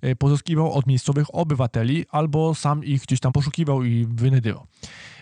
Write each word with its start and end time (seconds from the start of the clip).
e, 0.00 0.16
pozyskiwał 0.16 0.72
od 0.72 0.86
miejscowych 0.86 1.34
obywateli 1.34 2.04
albo 2.10 2.54
sam 2.54 2.84
ich 2.84 3.02
gdzieś 3.02 3.20
tam 3.20 3.32
poszukiwał 3.32 3.84
i 3.84 4.06
wynajdywał. 4.10 4.66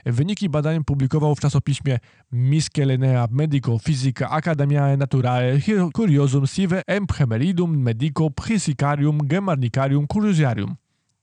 Wyniki 0.07 0.49
badań 0.49 0.85
publikował 0.85 1.35
w 1.35 1.41
czasopiśmie 1.41 1.99
Miscellanea 2.33 3.29
Medico 3.31 3.79
Physica 3.79 4.31
Academiae 4.31 4.97
Naturae 4.97 5.61
Curiosum 5.97 6.47
Sive 6.47 6.83
Emphemeridum 6.87 7.83
Medico 7.83 8.31
Psychicarium 8.31 9.19
Germanicarium 9.19 10.07
Curiosarium. 10.07 10.77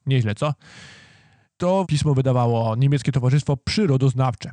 Nieźle, 0.06 0.36
co? 0.36 0.54
To 1.58 1.86
pismo 1.88 2.14
wydawało 2.14 2.76
niemieckie 2.76 3.12
Towarzystwo 3.12 3.58
Przyrodoznawcze. 3.58 4.52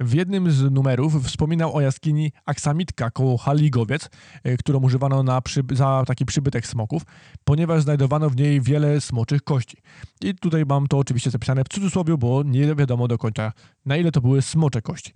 W 0.00 0.14
jednym 0.14 0.50
z 0.50 0.70
numerów 0.70 1.24
wspominał 1.26 1.76
o 1.76 1.80
jaskini 1.80 2.32
Aksamitka 2.46 3.10
koło 3.10 3.38
Haligowiec, 3.38 4.10
e, 4.44 4.56
którą 4.56 4.80
używano 4.80 5.22
na 5.22 5.42
za 5.72 6.04
taki 6.06 6.26
przybytek 6.26 6.66
smoków, 6.66 7.02
ponieważ 7.44 7.82
znajdowano 7.82 8.30
w 8.30 8.36
niej 8.36 8.60
wiele 8.60 9.00
smoczych 9.00 9.42
kości. 9.42 9.76
I 10.22 10.34
tutaj 10.34 10.64
mam 10.68 10.86
to 10.86 10.98
oczywiście 10.98 11.30
zapisane 11.30 11.64
w 11.64 11.68
cudzysłowie, 11.68 12.16
bo 12.16 12.42
nie 12.42 12.74
wiadomo 12.74 13.08
do 13.08 13.18
końca, 13.18 13.52
na 13.86 13.96
ile 13.96 14.12
to 14.12 14.20
były 14.20 14.42
smocze 14.42 14.82
kości, 14.82 15.12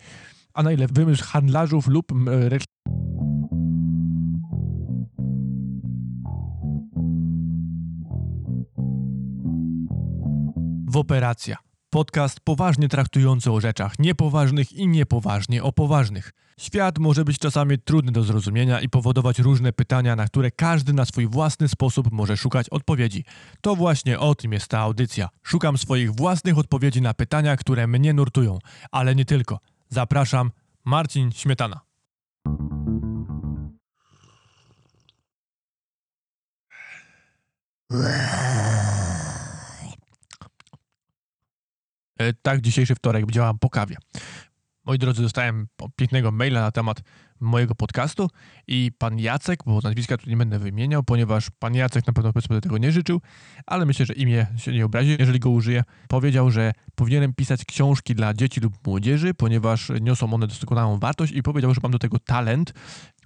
a 0.54 0.62
na 0.62 0.72
ile 0.72 0.86
wymysł 0.86 1.24
handlarzów 1.24 1.86
lub 1.86 2.12
reklam 2.26 2.74
w 10.88 10.96
operacja. 10.96 11.56
Podcast 11.94 12.40
poważnie 12.40 12.88
traktujący 12.88 13.52
o 13.52 13.60
rzeczach 13.60 13.98
niepoważnych 13.98 14.72
i 14.72 14.88
niepoważnie 14.88 15.62
o 15.62 15.72
poważnych. 15.72 16.32
Świat 16.60 16.98
może 16.98 17.24
być 17.24 17.38
czasami 17.38 17.78
trudny 17.78 18.12
do 18.12 18.22
zrozumienia 18.22 18.80
i 18.80 18.88
powodować 18.88 19.38
różne 19.38 19.72
pytania, 19.72 20.16
na 20.16 20.26
które 20.26 20.50
każdy 20.50 20.92
na 20.92 21.04
swój 21.04 21.26
własny 21.26 21.68
sposób 21.68 22.12
może 22.12 22.36
szukać 22.36 22.68
odpowiedzi. 22.68 23.24
To 23.60 23.76
właśnie 23.76 24.18
o 24.18 24.34
tym 24.34 24.52
jest 24.52 24.68
ta 24.68 24.78
audycja. 24.78 25.28
Szukam 25.42 25.78
swoich 25.78 26.14
własnych 26.14 26.58
odpowiedzi 26.58 27.02
na 27.02 27.14
pytania, 27.14 27.56
które 27.56 27.86
mnie 27.86 28.12
nurtują, 28.12 28.58
ale 28.90 29.14
nie 29.14 29.24
tylko. 29.24 29.58
Zapraszam, 29.88 30.50
Marcin 30.84 31.32
Śmietana. 31.32 31.80
Tak, 42.42 42.60
dzisiejszy 42.60 42.94
wtorek 42.94 43.30
działam 43.30 43.58
po 43.58 43.70
kawie. 43.70 43.96
Moi 44.86 44.98
drodzy, 44.98 45.22
dostałem 45.22 45.66
pięknego 45.96 46.30
maila 46.30 46.60
na 46.60 46.70
temat 46.70 47.02
mojego 47.40 47.74
podcastu 47.74 48.30
i 48.66 48.90
pan 48.98 49.18
Jacek, 49.18 49.60
bo 49.66 49.80
nazwiska 49.82 50.16
tu 50.16 50.30
nie 50.30 50.36
będę 50.36 50.58
wymieniał, 50.58 51.02
ponieważ 51.02 51.50
pan 51.58 51.74
Jacek 51.74 52.06
na 52.06 52.12
pewno 52.12 52.32
sobie 52.40 52.60
tego 52.60 52.78
nie 52.78 52.92
życzył, 52.92 53.20
ale 53.66 53.86
myślę, 53.86 54.06
że 54.06 54.14
imię 54.14 54.46
się 54.56 54.72
nie 54.72 54.84
obrazi, 54.84 55.16
jeżeli 55.18 55.40
go 55.40 55.50
użyję. 55.50 55.84
Powiedział, 56.08 56.50
że 56.50 56.72
powinienem 56.94 57.34
pisać 57.34 57.64
książki 57.64 58.14
dla 58.14 58.34
dzieci 58.34 58.60
lub 58.60 58.86
młodzieży, 58.86 59.34
ponieważ 59.34 59.92
niosą 60.00 60.34
one 60.34 60.46
doskonałą 60.46 60.98
wartość 60.98 61.32
i 61.32 61.42
powiedział, 61.42 61.74
że 61.74 61.80
mam 61.82 61.92
do 61.92 61.98
tego 61.98 62.18
talent, 62.18 62.72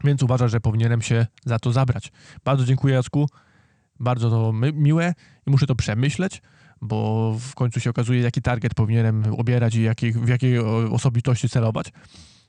więc 0.04 0.22
uważa, 0.22 0.48
że 0.48 0.60
powinienem 0.60 1.02
się 1.02 1.26
za 1.44 1.58
to 1.58 1.72
zabrać. 1.72 2.12
Bardzo 2.44 2.64
dziękuję 2.64 2.94
Jacku, 2.94 3.28
bardzo 4.00 4.30
to 4.30 4.52
miłe 4.72 5.14
i 5.46 5.50
muszę 5.50 5.66
to 5.66 5.74
przemyśleć 5.74 6.42
bo 6.80 7.34
w 7.40 7.54
końcu 7.54 7.80
się 7.80 7.90
okazuje, 7.90 8.20
jaki 8.20 8.42
target 8.42 8.74
powinienem 8.74 9.34
obierać 9.38 9.74
i 9.74 9.82
jakiej, 9.82 10.12
w 10.12 10.28
jakiej 10.28 10.58
osobitości 10.90 11.48
celować. 11.48 11.92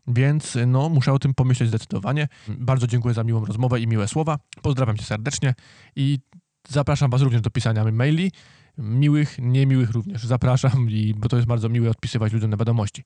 Więc 0.08 0.58
no, 0.68 0.90
muszę 0.90 1.14
o 1.14 1.20
tym 1.20 1.34
pomyśleć 1.34 1.70
zdecydowanie. 1.70 2.28
Bardzo 2.48 2.88
dziękuję 2.88 3.14
za 3.14 3.24
miłą 3.24 3.46
rozmowę 3.46 3.80
i 3.80 3.88
miłe 3.88 4.08
słowa. 4.08 4.40
Pozdrawiam 4.62 4.98
cię 4.98 5.06
serdecznie 5.06 5.56
i 5.96 6.20
zapraszam 6.68 7.12
was 7.12 7.22
również 7.22 7.42
do 7.42 7.50
pisania 7.50 7.92
maili. 7.92 8.32
Miłych, 8.78 9.38
niemiłych 9.40 9.92
również 9.92 10.26
zapraszam, 10.26 10.90
i, 10.90 11.14
bo 11.18 11.30
to 11.30 11.36
jest 11.36 11.48
bardzo 11.48 11.70
miłe 11.70 11.90
odpisywać 11.90 12.34
ludziom 12.34 12.50
na 12.50 12.58
wiadomości. 12.58 13.04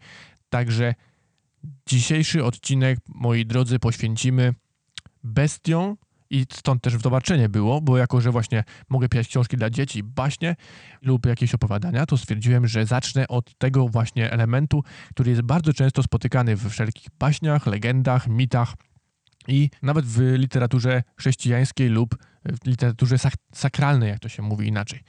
Także 0.50 0.96
dzisiejszy 1.88 2.44
odcinek, 2.44 3.00
moi 3.08 3.45
drodzy, 3.45 3.80
poświęcimy 3.80 4.54
bestią, 5.23 5.98
i 6.33 6.45
stąd 6.54 6.83
też 6.83 6.98
zobaczenie 6.98 7.49
było, 7.49 7.82
bo 7.82 7.98
jako, 7.98 8.21
że 8.21 8.32
właśnie 8.32 8.64
mogę 8.89 9.10
pisać 9.10 9.27
książki 9.27 9.58
dla 9.58 9.70
dzieci, 9.70 10.04
baśnie 10.04 10.55
lub 11.02 11.26
jakieś 11.26 11.54
opowiadania, 11.54 12.05
to 12.05 12.17
stwierdziłem, 12.17 12.67
że 12.67 12.86
zacznę 12.86 13.27
od 13.27 13.58
tego 13.58 13.88
właśnie 13.88 14.32
elementu, 14.32 14.83
który 15.10 15.30
jest 15.30 15.42
bardzo 15.42 15.73
często 15.73 16.04
spotykany 16.04 16.55
w 16.55 16.70
wszelkich 16.70 17.08
baśniach, 17.20 17.67
legendach, 17.67 18.27
mitach 18.27 18.73
i 19.48 19.70
nawet 19.82 20.05
w 20.05 20.20
literaturze 20.38 21.04
chrześcijańskiej 21.17 21.89
lub 21.89 22.16
w 22.45 22.67
literaturze 22.67 23.17
sak 23.17 23.33
sakralnej, 23.54 24.10
jak 24.10 24.20
to 24.20 24.30
się 24.30 24.44
mówi 24.44 24.67
inaczej. 24.67 25.00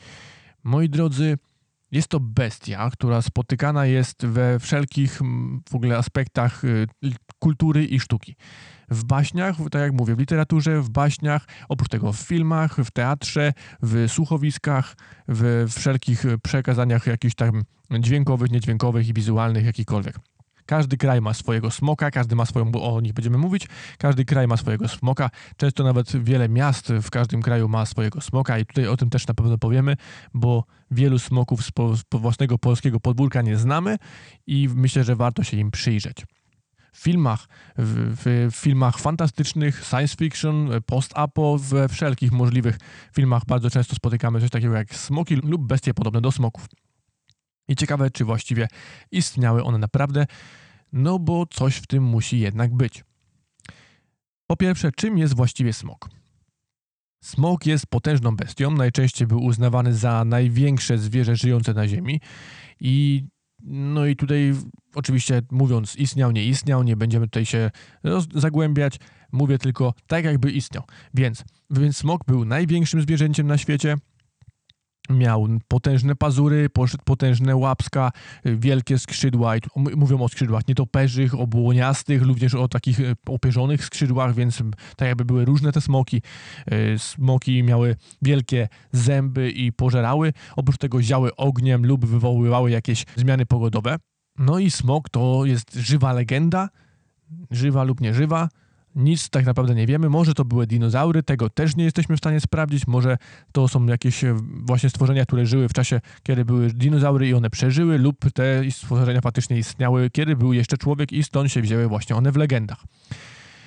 Moi 0.65 0.89
drodzy, 0.89 1.39
jest 1.91 2.09
to 2.09 2.21
bestia, 2.21 2.91
która 2.91 3.23
spotykana 3.23 3.87
jest 3.87 4.27
we 4.27 4.59
wszelkich 4.59 5.21
w 5.69 5.75
ogóle 5.75 5.99
aspektach 5.99 6.65
y, 6.65 6.87
kultury 7.39 7.85
i 7.85 8.01
sztuki 8.01 8.37
w 8.91 9.05
baśniach, 9.05 9.56
tak 9.71 9.83
jak 9.83 9.93
mówię, 9.93 10.15
w 10.15 10.19
literaturze, 10.19 10.81
w 10.81 10.91
baśniach, 10.91 11.47
oprócz 11.69 11.89
tego 11.89 12.12
w 12.12 12.17
filmach, 12.17 12.77
w 12.77 12.91
teatrze, 12.91 13.53
w 13.83 14.05
słuchowiskach, 14.09 14.97
w 15.28 15.67
wszelkich 15.71 16.25
przekazaniach 16.43 17.06
jakichś 17.06 17.34
tam 17.34 17.62
dźwiękowych, 17.91 18.50
niedźwiękowych 18.50 19.09
i 19.09 19.15
wizualnych, 19.15 19.65
jakichkolwiek. 19.65 20.19
Każdy 20.67 20.97
kraj 20.97 21.21
ma 21.21 21.34
swojego 21.34 21.71
smoka, 21.71 22.11
każdy 22.11 22.37
ma 22.37 22.47
swoją, 22.47 22.73
o 22.73 23.00
nich 23.00 23.12
będziemy 23.12 23.39
mówić, 23.39 23.69
każdy 23.99 24.25
kraj 24.25 24.49
ma 24.49 24.56
swojego 24.56 24.89
smoka. 24.89 25.31
Często 25.56 25.84
nawet 25.84 26.25
wiele 26.25 26.49
miast 26.49 26.93
w 27.03 27.11
każdym 27.11 27.43
kraju 27.43 27.69
ma 27.69 27.87
swojego 27.87 28.21
smoka 28.21 28.59
i 28.59 28.67
tutaj 28.67 28.87
o 28.87 28.97
tym 28.97 29.11
też 29.11 29.27
na 29.27 29.34
pewno 29.34 29.59
powiemy, 29.59 29.97
bo 30.34 30.65
wielu 30.91 31.19
smoków 31.19 31.65
z, 31.65 31.71
po, 31.71 31.97
z 31.97 32.03
własnego 32.12 32.59
polskiego 32.59 33.00
podwórka 33.00 33.43
nie 33.43 33.56
znamy 33.56 33.97
i 34.47 34.69
myślę, 34.75 35.05
że 35.05 35.17
warto 35.17 35.44
się 35.44 35.56
im 35.56 35.71
przyjrzeć 35.71 36.25
filmach, 36.97 37.49
w, 37.78 38.49
w 38.53 38.56
filmach 38.56 38.99
fantastycznych, 38.99 39.84
science 39.84 40.16
fiction, 40.16 40.71
post-apo, 40.87 41.59
we 41.59 41.88
wszelkich 41.88 42.32
możliwych 42.32 42.78
filmach 43.12 43.43
bardzo 43.47 43.71
często 43.71 43.97
spotykamy 43.97 44.41
coś 44.41 44.50
takiego 44.50 44.75
jak 44.75 44.94
smoki 44.94 45.37
lub 45.37 45.66
bestie 45.66 45.94
podobne 45.94 46.21
do 46.21 46.32
smoków. 46.32 46.66
I 47.69 47.77
ciekawe, 47.77 48.10
czy 48.10 48.25
właściwie 48.25 48.69
istniały 49.10 49.65
one 49.65 49.78
naprawdę, 49.78 50.27
no 50.93 51.19
bo 51.19 51.47
coś 51.47 51.77
w 51.77 51.87
tym 51.87 52.05
musi 52.05 52.38
jednak 52.38 52.75
być. 52.75 53.05
Po 54.47 54.56
pierwsze, 54.56 54.93
czym 54.93 55.19
jest 55.19 55.37
właściwie 55.37 55.72
smok? 55.72 56.11
Smok 57.25 57.66
jest 57.66 57.87
potężną 57.87 58.37
bestią, 58.37 58.71
najczęściej 58.71 59.26
był 59.26 59.44
uznawany 59.44 59.94
za 59.94 60.25
największe 60.25 60.99
zwierzę 60.99 61.37
żyjące 61.37 61.75
na 61.75 61.88
Ziemi 61.88 62.21
i 62.81 63.25
no 63.65 64.07
i 64.07 64.17
tutaj 64.17 64.55
oczywiście 64.95 65.43
mówiąc 65.51 65.97
istniał, 65.97 66.33
nie 66.33 66.45
istniał, 66.45 66.83
nie 66.83 66.97
będziemy 66.97 67.27
tutaj 67.27 67.47
się 67.47 67.71
zagłębiać, 68.35 69.01
mówię 69.33 69.59
tylko 69.59 69.95
tak 70.07 70.25
jakby 70.25 70.53
istniał. 70.53 70.85
Więc, 71.15 71.45
więc 71.71 71.97
smok 71.97 72.25
był 72.27 72.45
największym 72.45 73.03
zwierzęciem 73.03 73.47
na 73.47 73.59
świecie, 73.59 73.97
Miał 75.11 75.49
potężne 75.69 76.15
pazury, 76.15 76.69
potężne 77.05 77.57
łapska, 77.57 78.13
wielkie 78.45 78.99
skrzydła. 78.99 79.55
Mówią 79.77 80.21
o 80.21 80.29
skrzydłach 80.29 80.69
nietoperzych, 80.69 81.35
obłoniastych, 81.35 82.23
również 82.23 82.55
o 82.55 82.69
takich 82.69 83.01
e, 83.01 83.15
opierzonych 83.29 83.85
skrzydłach, 83.85 84.35
więc 84.35 84.63
tak 84.97 85.09
jakby 85.09 85.25
były 85.25 85.45
różne 85.45 85.73
te 85.73 85.81
smoki. 85.81 86.23
E, 86.67 86.99
smoki 86.99 87.63
miały 87.63 87.97
wielkie 88.23 88.69
zęby 88.93 89.51
i 89.51 89.73
pożerały. 89.73 90.33
Oprócz 90.57 90.79
tego 90.79 91.03
ziały 91.03 91.37
ogniem 91.37 91.87
lub 91.87 92.07
wywoływały 92.07 92.71
jakieś 92.71 93.05
zmiany 93.17 93.47
pogodowe. 93.47 93.97
No 94.39 94.59
i 94.59 94.71
smok 94.71 95.09
to 95.09 95.45
jest 95.45 95.75
żywa 95.75 96.13
legenda, 96.13 96.69
żywa 97.51 97.85
lub 97.85 98.01
nieżywa 98.01 98.49
nic 98.97 99.31
tak 99.31 99.47
naprawdę 99.47 99.75
nie 99.75 99.87
wiemy. 99.87 100.09
Może 100.09 100.34
to 100.34 100.44
były 100.44 100.66
dinozaury, 100.66 101.22
tego 101.22 101.50
też 101.50 101.77
nie 101.77 101.84
jesteśmy 101.84 102.16
w 102.16 102.19
stanie 102.19 102.41
sprawdzić. 102.41 102.87
Może 102.87 103.19
to 103.53 103.69
są 103.69 103.87
jakieś 103.87 104.25
e, 104.25 104.35
właśnie 104.50 104.91
stworzenia, 104.91 105.25
które 105.25 105.46
żyły 105.46 105.69
w 105.69 105.73
czasie, 105.73 106.00
kiedy 106.23 106.44
były 106.44 106.69
dinozaury 106.69 107.29
i 107.29 107.35
one 107.35 107.50
przeżyły, 107.50 107.99
lub 107.99 108.32
te 108.32 108.70
stworzenia 108.70 109.20
faktycznie 109.20 109.58
istniały, 109.58 110.11
kiedy 110.11 110.37
był 110.37 110.52
jeszcze 110.52 110.76
człowiek 110.76 111.12
i 111.12 111.23
stąd 111.23 111.52
się 111.52 111.62
wzięły 111.62 111.88
właśnie 111.88 112.17
one 112.17 112.32
w 112.32 112.37
legendach. 112.37 112.85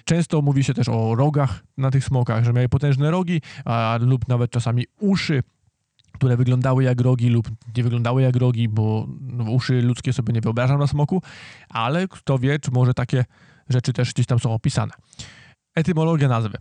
Często 0.05 0.41
mówi 0.41 0.63
się 0.63 0.73
też 0.73 0.89
o 0.89 1.15
rogach 1.15 1.63
na 1.77 1.91
tych 1.91 2.05
smokach, 2.05 2.43
że 2.43 2.53
miały 2.53 2.69
potężne 2.69 3.11
rogi, 3.11 3.41
a, 3.65 3.99
lub 4.01 4.27
nawet 4.27 4.51
czasami 4.51 4.85
uszy, 4.99 5.43
które 6.13 6.37
wyglądały 6.37 6.83
jak 6.83 7.01
rogi 7.01 7.29
lub 7.29 7.49
nie 7.77 7.83
wyglądały 7.83 8.21
jak 8.21 8.35
rogi, 8.35 8.69
bo 8.69 9.07
no, 9.21 9.51
uszy 9.51 9.81
ludzkie 9.81 10.13
sobie 10.13 10.33
nie 10.33 10.41
wyobrażam 10.41 10.79
na 10.79 10.87
smoku, 10.87 11.21
ale 11.69 12.07
kto 12.07 12.39
wie, 12.39 12.59
czy 12.59 12.71
może 12.71 12.93
takie 12.93 13.25
rzeczy 13.69 13.93
też 13.93 14.13
gdzieś 14.13 14.25
tam 14.25 14.39
są 14.39 14.53
opisane. 14.53 14.93
Etymologia 15.77 16.27
nazwy. 16.27 16.57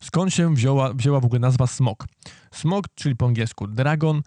Skąd 0.00 0.34
się 0.34 0.54
wzięła, 0.54 0.92
wzięła 0.92 1.20
w 1.20 1.24
ogóle 1.24 1.40
nazwa 1.40 1.66
smok? 1.66 2.06
Smok, 2.54 2.86
czyli 2.94 3.16
po 3.16 3.26
angielsku 3.26 3.66
dragon, 3.66 4.22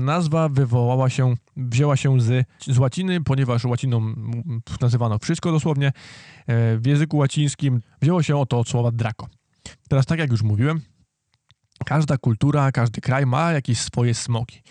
nazwa 0.00 0.48
wywołała 0.48 1.10
się, 1.10 1.34
wzięła 1.56 1.96
się 1.96 2.20
z, 2.20 2.46
z 2.66 2.78
łaciny, 2.78 3.20
ponieważ 3.20 3.64
łaciną 3.64 4.14
nazywano 4.80 5.18
wszystko 5.18 5.52
dosłownie. 5.52 5.86
E, 5.86 5.92
w 6.76 6.86
języku 6.86 7.16
łacińskim 7.16 7.80
wzięło 8.02 8.22
się 8.22 8.36
oto 8.36 8.58
od 8.58 8.68
słowa 8.68 8.90
draco. 8.90 9.26
Teraz 9.88 10.06
tak 10.06 10.18
jak 10.18 10.30
już 10.30 10.42
mówiłem, 10.42 10.80
Każda 11.86 12.18
kultura, 12.18 12.72
każdy 12.72 13.00
kraj 13.00 13.26
ma 13.26 13.52
jakieś 13.52 13.78
swoje 13.78 14.14
smoki. 14.14 14.62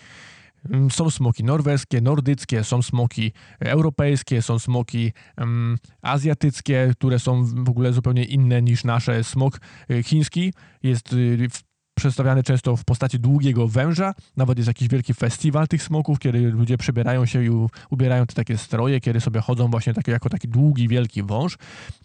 Mm, 0.70 0.90
Są 0.90 1.10
smoki 1.10 1.44
norweskie, 1.44 2.00
nordyckie, 2.00 2.64
są 2.64 2.82
smoki 2.82 3.32
europejskie, 3.60 4.42
są 4.42 4.58
smoki 4.58 5.12
um, 5.38 5.78
azjatyckie, 6.02 6.92
które 6.92 7.18
są 7.18 7.44
w 7.64 7.68
ogóle 7.68 7.92
zupełnie 7.92 8.24
inne 8.24 8.62
niż 8.62 8.84
nasze. 8.84 9.24
Smok 9.24 9.60
y, 9.90 10.02
chiński 10.02 10.52
jest 10.82 11.12
y, 11.12 11.48
przedstawiany 11.94 12.42
często 12.42 12.76
w 12.76 12.84
postaci 12.84 13.20
długiego 13.20 13.68
węża. 13.68 14.14
Nawet 14.36 14.58
jest 14.58 14.68
jakiś 14.68 14.88
wielki 14.88 15.14
festiwal 15.14 15.68
tych 15.68 15.82
smoków, 15.82 16.18
kiedy 16.18 16.50
ludzie 16.50 16.78
przebierają 16.78 17.26
się 17.26 17.44
i 17.44 17.50
ubierają 17.90 18.26
te 18.26 18.34
takie 18.34 18.58
stroje, 18.58 19.00
kiedy 19.00 19.20
sobie 19.20 19.40
chodzą 19.40 19.68
właśnie 19.68 19.94
takie, 19.94 20.12
jako 20.12 20.28
taki 20.28 20.48
długi, 20.48 20.88
wielki 20.88 21.22
wąż. 21.22 21.58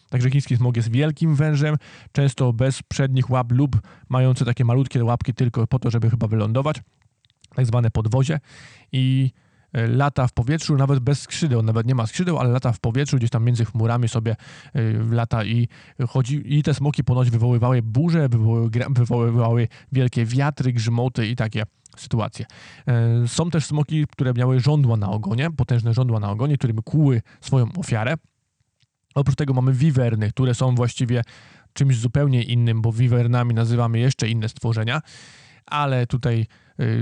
Także 0.10 0.30
chiński 0.30 0.58
smok 0.58 0.78
jest 0.78 0.92
wielkim 0.92 1.36
wężem, 1.36 1.76
często 2.12 2.54
bez 2.54 2.84
przednich 2.84 3.30
łap 3.30 3.52
lub 3.52 3.82
mający 4.10 4.46
takie 4.46 4.66
malutkie 4.66 5.04
łapki 5.04 5.34
tylko 5.34 5.68
po 5.68 5.80
to, 5.80 5.92
żeby 5.92 6.10
chyba 6.10 6.28
wylądować 6.28 6.82
tak 7.56 7.66
zwane 7.66 7.92
podwozie 7.92 8.40
i 8.92 9.32
e, 9.74 9.88
lata 9.88 10.28
w 10.28 10.34
powietrzu, 10.34 10.76
nawet 10.76 11.00
bez 11.00 11.22
skrzydeł, 11.22 11.62
nawet 11.62 11.88
nie 11.88 11.96
ma 11.96 12.08
skrzydeł, 12.08 12.38
ale 12.38 12.50
lata 12.50 12.72
w 12.72 12.80
powietrzu, 12.80 13.18
gdzieś 13.18 13.30
tam 13.30 13.44
między 13.44 13.66
chmurami 13.66 14.10
sobie 14.10 14.36
e, 14.74 14.82
lata 15.12 15.44
i 15.44 15.68
chodzi, 16.10 16.58
i 16.58 16.64
te 16.64 16.74
smoki 16.74 17.04
ponoć 17.04 17.30
wywoływały 17.30 17.82
burze, 17.82 18.30
wywoływały, 18.90 19.68
wielkie 19.92 20.26
wiatry, 20.26 20.74
grzmoty 20.74 21.28
i 21.28 21.36
takie 21.36 21.64
sytuacje. 21.98 22.46
E, 22.88 23.28
Są 23.28 23.50
też 23.50 23.66
smoki, 23.66 24.06
które 24.12 24.34
miały 24.34 24.60
żądła 24.60 24.98
na 24.98 25.10
ogonie, 25.10 25.52
potężne 25.52 25.94
żądła 25.94 26.20
na 26.20 26.32
ogonie, 26.32 26.58
którymi 26.58 26.84
kłuły 26.84 27.22
swoją 27.42 27.68
ofiarę. 27.78 28.14
Oprócz 29.16 29.36
tego 29.36 29.54
mamy 29.54 29.74
wiwerny, 29.74 30.30
które 30.30 30.54
są 30.54 30.76
właściwie 30.76 31.22
czymś 31.74 31.98
zupełnie 31.98 32.44
innym, 32.44 32.82
bo 32.82 32.92
wiwernami 32.92 33.54
nazywamy 33.54 34.00
jeszcze 34.00 34.30
inne 34.30 34.50
stworzenia, 34.50 35.02
ale 35.66 36.08
tutaj 36.08 36.46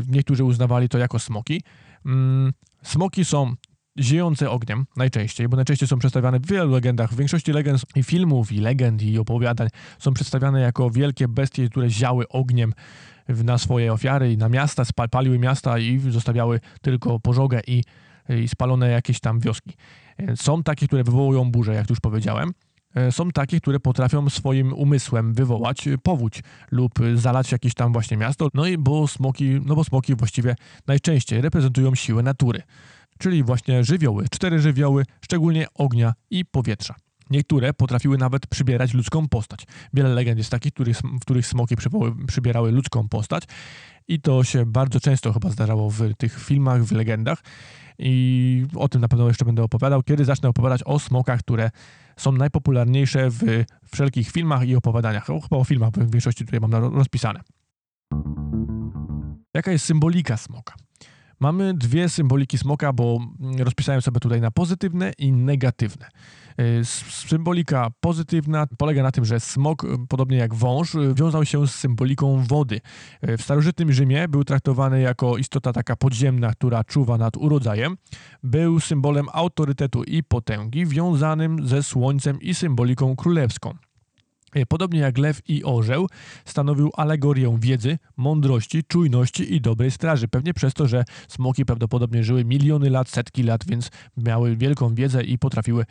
niektórzy 0.07 0.43
uznawali 0.43 0.89
to 0.89 0.97
jako 0.97 1.19
smoki. 1.19 1.61
Mm, 2.05 2.53
Smoki 2.83 3.25
są 3.25 3.53
ziejące 3.99 4.49
ogniem 4.49 4.85
najczęściej, 4.97 5.47
bo 5.47 5.55
najczęściej 5.55 5.87
są 5.87 5.99
przedstawiane 5.99 6.39
w 6.39 6.47
wielu 6.47 6.71
legendach. 6.71 7.13
W 7.13 7.17
większości 7.17 7.51
legend 7.53 7.81
i 7.95 8.03
filmów, 8.03 8.51
i 8.51 8.59
legend, 8.59 9.01
i 9.01 9.19
opowiadań 9.19 9.67
są 9.99 10.13
przedstawiane 10.13 10.61
jako 10.61 10.89
wielkie 10.89 11.27
bestie, 11.27 11.69
które 11.69 11.89
ziały 11.89 12.27
ogniem 12.27 12.73
na 13.29 13.57
swoje 13.57 13.93
ofiary 13.93 14.33
i 14.33 14.37
na 14.37 14.49
miasta, 14.49 14.85
spa- 14.85 15.07
paliły 15.07 15.39
miasta 15.39 15.79
i 15.79 15.99
zostawiały 15.99 16.59
tylko 16.81 17.19
pożogę 17.19 17.61
i, 17.67 17.83
i 18.29 18.47
spalone 18.47 18.89
jakieś 18.89 19.19
tam 19.19 19.39
wioski. 19.39 19.73
E, 20.17 20.37
Są 20.37 20.63
takie, 20.63 20.87
które 20.87 21.03
wywołują 21.03 21.51
burzę, 21.51 21.73
jak 21.73 21.89
już 21.89 21.99
powiedziałem. 21.99 22.51
E, 22.95 23.11
Są 23.11 23.31
takie, 23.31 23.59
które 23.61 23.79
potrafią 23.79 24.29
swoim 24.29 24.73
umysłem 24.73 25.33
wywołać 25.33 25.87
e, 25.87 25.97
powódź 25.97 26.43
lub 26.71 26.91
zalać 27.15 27.51
jakieś 27.51 27.73
tam 27.73 27.93
właśnie 27.93 28.17
miasto. 28.17 28.47
No 28.53 28.67
i 28.67 28.77
bo 28.77 29.07
smoki, 29.07 29.59
no 29.65 29.75
bo 29.75 29.83
smoki 29.83 30.15
właściwie 30.15 30.55
najczęściej 30.87 31.41
reprezentują 31.41 31.95
siłę 31.95 32.23
natury, 32.23 32.61
czyli 33.17 33.43
właśnie 33.43 33.83
żywioły, 33.83 34.25
cztery 34.31 34.59
żywioły, 34.59 35.05
szczególnie 35.21 35.67
ognia 35.73 36.13
i 36.29 36.45
powietrza. 36.45 36.95
Niektóre 37.33 37.73
potrafiły 37.73 38.17
nawet 38.17 38.47
przybierać 38.47 38.93
ludzką 38.93 39.27
postać. 39.27 39.65
Wiele 39.93 40.09
legend 40.09 40.37
jest 40.37 40.49
takich, 40.49 40.71
w 41.03 41.19
których 41.19 41.47
smoki 41.47 41.75
przybierały 42.27 42.71
ludzką 42.71 43.09
postać 43.09 43.43
i 44.07 44.21
to 44.21 44.43
się 44.43 44.65
bardzo 44.65 44.99
często 44.99 45.33
chyba 45.33 45.49
zdarzało 45.49 45.89
w 45.89 46.13
tych 46.17 46.39
filmach, 46.39 46.83
w 46.83 46.91
legendach 46.91 47.43
i 47.99 48.65
o 48.75 48.89
tym 48.89 49.01
na 49.01 49.07
pewno 49.07 49.27
jeszcze 49.27 49.45
będę 49.45 49.63
opowiadał, 49.63 50.03
kiedy 50.03 50.25
zacznę 50.25 50.49
opowiadać 50.49 50.81
o 50.85 50.99
smokach, 50.99 51.39
które 51.39 51.71
są 52.17 52.31
najpopularniejsze 52.31 53.29
w 53.29 53.63
wszelkich 53.93 54.31
filmach 54.31 54.67
i 54.67 54.75
opowiadaniach. 54.75 55.25
Chyba 55.25 55.57
o 55.57 55.63
filmach 55.63 55.91
w 55.91 56.11
większości 56.11 56.45
tutaj 56.45 56.59
mam 56.59 56.73
rozpisane. 56.73 57.39
Jaka 59.53 59.71
jest 59.71 59.85
symbolika 59.85 60.37
smoka? 60.37 60.73
Mamy 61.43 61.73
dwie 61.73 62.09
symboliki 62.09 62.57
smoka, 62.57 62.93
bo 62.93 63.19
mm, 63.39 63.57
rozpisałem 63.61 64.01
sobie 64.01 64.19
tutaj 64.19 64.41
na 64.41 64.51
pozytywne 64.51 65.11
i 65.17 65.31
negatywne. 65.31 66.07
Y, 66.59 66.85
Symbolika 67.09 67.91
pozytywna 67.99 68.67
polega 68.77 69.03
na 69.03 69.11
tym, 69.11 69.25
że 69.25 69.39
smok, 69.39 69.83
y, 69.83 69.87
podobnie 70.09 70.37
jak 70.37 70.53
wąż, 70.53 70.95
y, 70.95 71.13
wiązał 71.13 71.45
się 71.45 71.67
z 71.67 71.75
symboliką 71.75 72.43
wody. 72.47 72.81
W 73.21 73.41
starożytnym 73.41 73.91
Rzymie 73.91 74.27
był 74.27 74.43
traktowany 74.43 75.01
jako 75.01 75.37
istota 75.37 75.73
taka 75.73 75.95
podziemna, 75.95 76.51
która 76.51 76.83
czuwa 76.83 77.17
nad 77.17 77.37
urodzajem. 77.37 77.97
Był 78.43 78.79
symbolem 78.79 79.25
autorytetu 79.33 80.03
i 80.03 80.23
potęgi, 80.23 80.85
wiązanym 80.85 81.67
ze 81.67 81.83
słońcem 81.83 82.41
i 82.41 82.53
symboliką 82.53 83.15
królewską. 83.15 83.73
Podobnie 84.67 84.99
jak 84.99 85.17
lew 85.17 85.41
i 85.49 85.63
orzeł, 85.63 86.07
stanowił 86.45 86.91
alegorię 86.97 87.57
wiedzy, 87.59 87.97
mądrości, 88.17 88.83
czujności 88.83 89.53
i 89.53 89.61
dobrej 89.61 89.91
straży. 89.91 90.27
Pewnie 90.27 90.53
przez 90.53 90.73
to, 90.73 90.87
że 90.87 91.03
smoki 91.27 91.65
prawdopodobnie 91.65 92.23
żyły 92.23 92.45
miliony 92.45 92.89
lat, 92.89 93.09
setki 93.09 93.43
lat, 93.43 93.65
więc 93.67 93.91
miały 94.17 94.55
wielką 94.55 94.95
wiedzę 94.95 95.23
i 95.23 95.37
potrafiły 95.37 95.85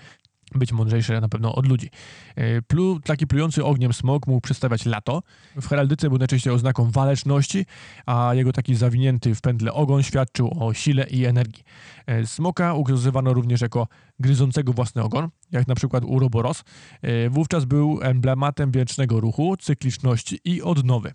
być 0.58 0.72
mądrzejsze 0.72 1.20
na 1.20 1.28
pewno 1.28 1.54
od 1.54 1.66
ludzi. 1.66 1.90
E, 2.37 2.62
Plu, 2.62 3.00
taki 3.00 3.26
plujący 3.26 3.64
ogniem 3.64 3.93
smok 3.93 4.26
mógł 4.26 4.40
przedstawiać 4.40 4.87
lato. 4.87 5.22
W 5.56 5.69
heraldyce 5.69 6.08
był 6.08 6.19
najczęściej 6.19 6.52
oznaką 6.52 6.90
waleczności, 6.90 7.66
a 8.06 8.34
jego 8.34 8.52
taki 8.52 8.75
zawinięty 8.75 9.34
w 9.34 9.40
pętle 9.40 9.72
ogon 9.72 10.02
świadczył 10.02 10.64
o 10.64 10.75
sile 10.75 11.06
i 11.10 11.25
energii. 11.25 11.64
E, 12.06 12.26
Smoka 12.26 12.75
ukazywano 12.75 13.34
również 13.34 13.60
jako 13.60 13.88
gryzącego 14.19 14.72
własny 14.72 15.02
ogon, 15.02 15.28
jak 15.52 15.69
na 15.69 15.75
przykład 15.75 16.04
Uroboros. 16.04 16.64
E, 17.02 17.31
Wówczas 17.31 17.64
był 17.64 17.98
emblematem 18.02 18.70
wiecznego 18.70 19.20
ruchu, 19.20 19.56
cykliczności 19.56 20.40
i 20.44 20.62
odnowy. 20.62 21.12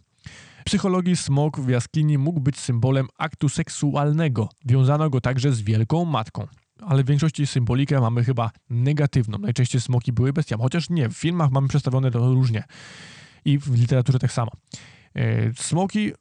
Psychologii 0.66 1.16
smok 1.16 1.60
w 1.60 1.70
jaskini 1.70 2.18
mógł 2.18 2.40
być 2.40 2.60
symbolem 2.60 3.08
aktu 3.18 3.50
seksualnego. 3.50 4.50
Wiązano 4.66 5.10
go 5.10 5.22
także 5.22 5.54
z 5.54 5.62
wielką 5.62 6.06
matką. 6.06 6.48
Ale 6.82 7.04
w 7.04 7.08
większości 7.08 7.48
symbolikę 7.48 8.02
mamy 8.02 8.24
chyba 8.24 8.52
negatywną. 8.70 9.38
Najczęściej 9.38 9.82
smoki 9.82 10.14
były 10.14 10.34
bestiami, 10.34 10.62
chociaż 10.64 10.90
nie, 10.90 11.10
w 11.10 11.14
filmach 11.14 11.52
mamy 11.52 11.68
przedstawione 11.68 12.12
to 12.12 12.34
różnie. 12.34 12.64
I 13.46 13.60
w 13.60 13.76
literaturze 13.76 14.20
tak 14.20 14.32
samo. 14.32 14.52
E, 15.16 15.54
Smoki 15.54 16.12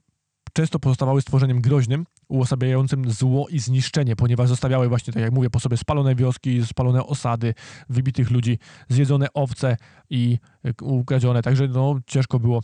często 0.52 0.78
pozostawały 0.78 1.22
stworzeniem 1.22 1.60
groźnym, 1.60 2.06
uosabiającym 2.28 3.10
zło 3.10 3.48
i 3.48 3.58
zniszczenie, 3.58 4.16
ponieważ 4.16 4.48
zostawiały 4.48 4.88
właśnie, 4.88 5.12
tak 5.12 5.22
jak 5.22 5.32
mówię, 5.32 5.50
po 5.50 5.60
sobie 5.60 5.76
spalone 5.76 6.14
wioski, 6.14 6.66
spalone 6.66 7.06
osady, 7.06 7.54
wybitych 7.88 8.30
ludzi, 8.30 8.58
zjedzone 8.88 9.32
owce 9.34 9.76
i 10.10 10.38
e, 10.64 10.72
ukradzione. 10.82 11.42
Także 11.42 11.68
no, 11.68 12.00
ciężko 12.06 12.38
było 12.38 12.62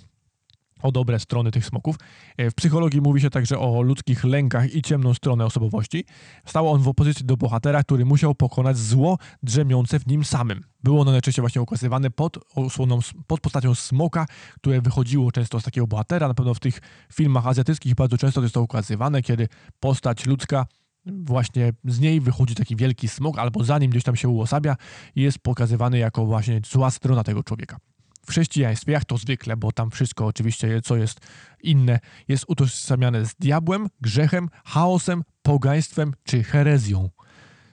o 0.82 0.92
dobre 0.92 1.18
strony 1.18 1.50
tych 1.50 1.66
smoków. 1.66 1.96
E, 2.36 2.50
W 2.50 2.54
psychologii 2.54 3.00
mówi 3.00 3.20
się 3.20 3.30
także 3.30 3.58
o 3.58 3.82
ludzkich 3.82 4.24
lękach 4.24 4.74
i 4.74 4.82
ciemną 4.82 5.14
stronę 5.14 5.44
osobowości. 5.44 6.04
Stał 6.44 6.68
on 6.70 6.80
w 6.80 6.88
opozycji 6.88 7.26
do 7.26 7.36
bohatera, 7.36 7.82
który 7.82 8.04
musiał 8.04 8.34
pokonać 8.34 8.78
zło 8.78 9.18
drzemiące 9.42 9.98
w 9.98 10.06
nim 10.06 10.24
samym. 10.24 10.64
Było 10.82 11.00
ono 11.00 11.12
najczęściej 11.12 11.42
właśnie 11.42 11.62
ukazywane 11.62 12.10
pod 12.10 12.38
osłoną, 12.54 12.98
pod 13.26 13.40
postacią 13.40 13.74
smoka, 13.74 14.26
które 14.54 14.80
wychodziło 14.80 15.32
często 15.32 15.60
z 15.60 15.64
takiego 15.64 15.86
bohatera. 15.86 16.28
Na 16.28 16.34
pewno 16.34 16.54
w 16.54 16.60
tych 16.60 16.80
filmach 17.12 17.46
azjatyckich 17.46 17.94
bardzo 17.94 18.18
często 18.18 18.42
jest 18.42 18.54
to 18.54 18.62
ukazywane, 18.62 19.22
kiedy 19.22 19.48
postać 19.80 20.26
ludzka 20.26 20.66
właśnie 21.06 21.72
z 21.84 22.00
niej 22.00 22.20
wychodzi 22.20 22.54
taki 22.54 22.76
wielki 22.76 23.08
smok, 23.08 23.38
albo 23.38 23.64
za 23.64 23.78
nim 23.78 23.90
gdzieś 23.90 24.04
tam 24.04 24.16
się 24.16 24.28
uosabia 24.28 24.76
i 25.14 25.22
jest 25.22 25.38
pokazywany 25.38 25.98
jako 25.98 26.26
właśnie 26.26 26.60
zła 26.66 26.90
strona 26.90 27.24
tego 27.24 27.42
człowieka. 27.42 27.76
W 28.26 28.30
chrześcijaństwie, 28.30 28.92
jak 28.92 29.04
to 29.04 29.18
zwykle, 29.18 29.56
bo 29.56 29.72
tam 29.72 29.90
wszystko 29.90 30.26
oczywiście, 30.26 30.80
co 30.82 30.96
jest 30.96 31.20
inne, 31.62 32.00
jest 32.28 32.44
utożsamiane 32.48 33.26
z 33.26 33.34
diabłem, 33.34 33.88
grzechem, 34.00 34.48
chaosem, 34.64 35.22
pogaństwem 35.42 36.12
czy 36.24 36.44
herezją. 36.44 37.10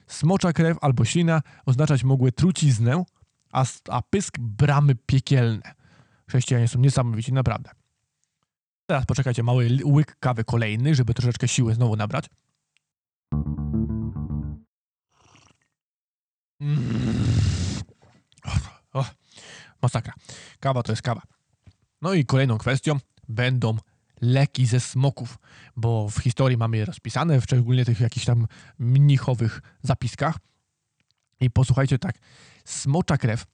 Smocza 0.06 0.52
krew 0.52 0.78
albo 0.80 1.04
ślina 1.04 1.42
oznaczać 1.66 2.04
mogły 2.04 2.32
truciznę, 2.32 3.04
a, 3.52 3.64
a 3.88 4.02
pysk 4.02 4.38
bramy 4.38 4.94
piekielne. 5.06 5.74
Chrześcijanie 6.28 6.68
są 6.68 6.78
niesamowici, 6.78 7.32
naprawdę. 7.32 7.70
Teraz 8.86 9.06
poczekajcie, 9.06 9.42
mały 9.42 9.78
łyk 9.84 10.16
kawy 10.20 10.44
kolejny, 10.44 10.94
żeby 10.94 11.14
troszeczkę 11.14 11.48
siły 11.48 11.74
znowu 11.74 11.96
nabrać. 11.96 12.26
Mm. 16.60 17.29
Masakra. 19.82 20.12
Kawa 20.60 20.82
to 20.82 20.92
jest 20.92 21.02
kawa. 21.02 21.22
No 22.02 22.14
i 22.14 22.24
kolejną 22.24 22.58
kwestią 22.58 22.98
będą 23.28 23.76
leki 24.20 24.66
ze 24.66 24.80
smoków, 24.80 25.38
bo 25.76 26.08
w 26.08 26.18
historii 26.18 26.56
mamy 26.56 26.76
je 26.76 26.84
rozpisane, 26.84 27.40
w 27.40 27.44
szczególnie 27.44 27.84
tych 27.84 28.00
jakichś 28.00 28.26
tam 28.26 28.46
mnichowych 28.78 29.62
zapiskach. 29.82 30.36
I 31.40 31.50
posłuchajcie 31.50 31.98
tak, 31.98 32.18
smocza 32.64 33.16
krew 33.16 33.44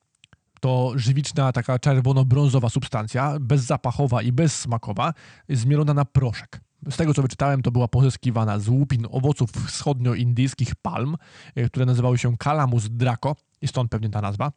to 0.60 0.92
żywiczna, 0.96 1.52
taka 1.52 1.78
czerwono-brązowa 1.78 2.70
substancja, 2.70 3.36
bezzapachowa 3.40 4.22
i 4.22 4.32
bezsmakowa, 4.32 5.14
zmielona 5.48 5.94
na 5.94 6.04
proszek. 6.04 6.60
Z 6.90 6.96
tego, 6.96 7.14
co 7.14 7.22
wyczytałem, 7.22 7.62
to 7.62 7.70
była 7.70 7.88
pozyskiwana 7.88 8.58
z 8.58 8.68
łupin 8.68 9.06
owoców 9.10 9.50
wschodnioindyjskich 9.50 10.74
palm, 10.74 11.16
e, 11.54 11.68
które 11.68 11.86
nazywały 11.86 12.18
się 12.18 12.36
Calamus 12.36 12.88
draco, 12.88 13.36
i 13.62 13.68
stąd 13.68 13.90
pewnie 13.90 14.08
ta 14.08 14.20
nazwa, 14.20 14.52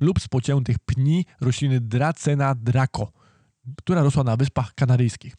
lub 0.00 0.20
z 0.20 0.28
pociętych 0.28 0.78
pni 0.78 1.26
rośliny 1.40 1.80
Dracena 1.80 2.54
draco, 2.54 3.12
która 3.76 4.02
rosła 4.02 4.24
na 4.24 4.36
Wyspach 4.36 4.74
Kanaryjskich. 4.74 5.36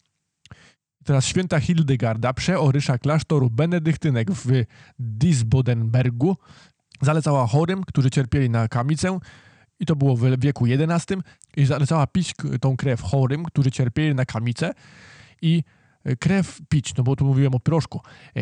Teraz 1.04 1.26
święta 1.26 1.60
Hildegarda, 1.60 2.32
przeorysza 2.32 2.98
klasztoru 2.98 3.50
benedyktynek 3.50 4.30
w 4.30 4.48
Disbodenbergu, 4.98 6.36
zalecała 7.02 7.46
chorym, 7.46 7.84
którzy 7.84 8.10
cierpieli 8.10 8.50
na 8.50 8.68
kamicę, 8.68 9.18
i 9.80 9.86
to 9.86 9.96
było 9.96 10.16
w 10.16 10.40
wieku 10.40 10.64
XI, 10.66 11.14
i 11.56 11.66
zalecała 11.66 12.06
pić 12.06 12.34
tą 12.60 12.76
krew 12.76 13.02
chorym, 13.02 13.44
którzy 13.44 13.70
cierpieli 13.70 14.14
na 14.14 14.24
kamicę 14.24 14.72
i 15.42 15.62
e, 16.04 16.16
krew 16.16 16.60
pić, 16.68 16.94
no 16.94 17.04
bo 17.04 17.16
tu 17.16 17.24
mówiłem 17.24 17.54
o 17.54 17.60
proszku. 17.60 18.00
E, 18.36 18.40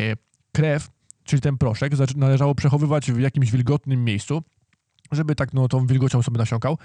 krew, 0.51 0.89
czyli 1.23 1.41
ten 1.41 1.57
proszek, 1.57 1.93
należało 2.15 2.55
przechowywać 2.55 3.11
w 3.11 3.19
jakimś 3.19 3.51
wilgotnym 3.51 4.03
miejscu, 4.03 4.43
żeby 5.11 5.35
tak 5.35 5.53
no, 5.53 5.67
tą 5.67 5.87
wilgocią 5.87 6.21
sobie 6.21 6.37
nasiąkał. 6.37 6.77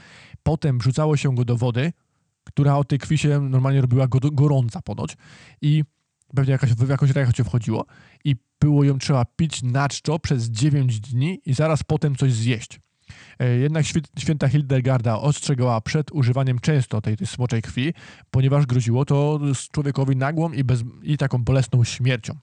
Potem 0.42 0.78
wrzucało 0.78 1.16
się 1.16 1.34
go 1.34 1.44
do 1.44 1.56
wody, 1.56 1.92
która 2.44 2.76
od 2.76 2.88
tej 2.88 2.98
krwi 2.98 3.18
się 3.18 3.40
normalnie 3.40 3.80
robiła 3.80 4.06
gorąca 4.32 4.82
ponoć 4.82 5.16
i 5.62 5.84
pewnie 6.34 6.52
jakaś, 6.52 6.70
w 6.74 6.88
jakąś 6.88 7.10
się 7.36 7.44
wchodziło 7.44 7.86
i 8.24 8.36
było 8.60 8.84
ją 8.84 8.98
trzeba 8.98 9.24
pić 9.24 9.62
na 9.62 9.88
czczo 9.88 10.18
przez 10.18 10.50
9 10.50 11.00
dni 11.00 11.40
i 11.46 11.54
zaraz 11.54 11.82
potem 11.82 12.16
coś 12.16 12.32
zjeść. 12.32 12.80
E, 13.38 13.48
jednak 13.56 13.84
święta 14.18 14.48
Hildegarda 14.48 15.18
ostrzegała 15.18 15.80
przed 15.80 16.12
używaniem 16.12 16.58
często 16.58 17.00
tej, 17.00 17.16
tej 17.16 17.26
smoczej 17.26 17.62
krwi, 17.62 17.94
ponieważ 18.30 18.66
groziło 18.66 19.04
to 19.04 19.40
człowiekowi 19.72 20.16
nagłą 20.16 20.52
i, 20.52 20.64
bez, 20.64 20.84
i 21.02 21.16
taką 21.16 21.44
bolesną 21.44 21.84
śmiercią. 21.84 22.34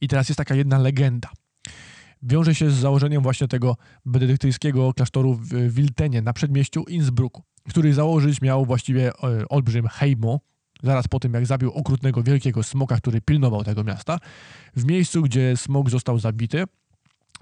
I 0.00 0.08
teraz 0.08 0.28
jest 0.28 0.38
taka 0.38 0.54
jedna 0.54 0.78
legenda. 0.78 1.28
Wiąże 2.22 2.54
się 2.54 2.70
z 2.70 2.74
założeniem 2.74 3.22
właśnie 3.22 3.48
tego 3.48 3.76
benedyktyńskiego 4.06 4.94
klasztoru 4.94 5.34
w 5.34 5.74
Wiltenie 5.74 6.22
na 6.22 6.32
przedmieściu 6.32 6.82
Innsbrucku, 6.82 7.42
który 7.68 7.94
założyć 7.94 8.40
miał 8.40 8.64
właściwie 8.64 9.08
e, 9.08 9.48
olbrzym 9.48 9.88
Heimo, 9.88 10.40
zaraz 10.82 11.08
po 11.08 11.20
tym 11.20 11.34
jak 11.34 11.46
zabił 11.46 11.70
okrutnego 11.70 12.22
wielkiego 12.22 12.62
smoka, 12.62 12.96
który 12.96 13.20
pilnował 13.20 13.64
tego 13.64 13.84
miasta. 13.84 14.18
W 14.76 14.84
miejscu, 14.84 15.22
gdzie 15.22 15.56
smok 15.56 15.90
został 15.90 16.18
zabity, 16.18 16.64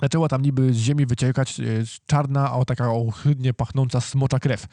zaczęła 0.03 0.29
tam 0.29 0.43
niby 0.43 0.75
z 0.75 0.77
ziemi 0.77 1.07
wyciekać 1.07 1.61
e, 1.61 1.65
czarna, 2.07 2.53
a 2.53 2.65
taka 2.65 2.93
ohydnie 2.93 3.55
pachnąca 3.55 4.01
smocza 4.01 4.39
krew. 4.39 4.67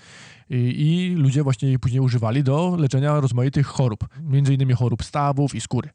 I, 0.50 0.56
I, 0.56 1.16
ludzie 1.16 1.44
właśnie 1.44 1.68
jej 1.68 1.80
później 1.80 2.02
używali 2.02 2.44
do 2.44 2.76
leczenia 2.80 3.20
rozmaitych 3.20 3.68
chorób, 3.68 4.08
między 4.22 4.54
innymi 4.54 4.74
chorób 4.74 5.04
stawów 5.04 5.56
i 5.56 5.62
skóry. 5.62 5.90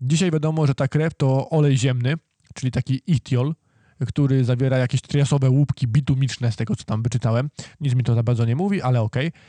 Dzisiaj 0.00 0.30
wiadomo, 0.30 0.66
że 0.66 0.74
ta 0.74 0.88
krew 0.88 1.14
to 1.14 1.50
olej 1.50 1.78
ziemny, 1.78 2.14
czyli 2.54 2.72
taki 2.72 3.02
itiol, 3.06 3.54
który 4.06 4.44
zawiera 4.44 4.78
jakieś 4.78 5.00
triasowe 5.00 5.50
łupki 5.50 5.88
bitumiczne, 5.88 6.52
z 6.52 6.56
tego 6.56 6.76
co 6.76 6.84
tam 6.84 7.02
wyczytałem. 7.02 7.50
Nic 7.80 7.94
mi 7.94 8.04
to 8.04 8.14
za 8.14 8.22
bardzo 8.22 8.44
nie 8.44 8.56
mówi, 8.56 8.82
ale 8.82 9.00
okej. 9.00 9.28
Okay. 9.28 9.40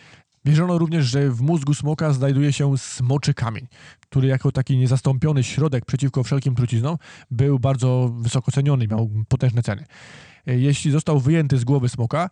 Wierzono 0.46 0.78
również, 0.78 1.06
że 1.06 1.30
w 1.30 1.42
mózgu 1.42 1.74
smoka 1.74 2.14
znajduje 2.14 2.54
się 2.54 2.78
smoczy 2.78 3.34
kamień, 3.34 3.68
który 4.00 4.28
jako 4.28 4.52
taki 4.52 4.78
niezastąpiony 4.78 5.44
środek 5.44 5.86
przeciwko 5.86 6.24
wszelkim 6.24 6.56
truciznom 6.56 6.98
był 7.32 7.60
bardzo 7.60 8.12
wysoko 8.18 8.52
ceniony, 8.52 8.88
miał 8.88 9.10
potężne 9.28 9.64
ceny. 9.64 9.86
Jeśli 10.46 10.92
został 10.92 11.20
wyjęty 11.20 11.58
z 11.58 11.64
głowy 11.64 11.90
smoka, 11.90 12.30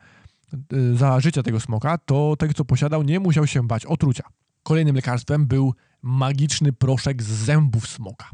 y, 0.74 0.96
za 0.96 1.20
życia 1.20 1.44
tego 1.44 1.60
smoka, 1.60 1.98
to 1.98 2.36
ten, 2.40 2.54
co 2.54 2.66
posiadał, 2.66 3.04
nie 3.04 3.20
musiał 3.20 3.48
się 3.48 3.68
bać 3.68 3.86
otrucia. 3.86 4.24
Kolejnym 4.64 4.96
lekarstwem 4.96 5.48
był 5.48 5.74
magiczny 6.02 6.74
proszek 6.74 7.24
z 7.24 7.28
zębów 7.28 7.88
smoka. 7.88 8.30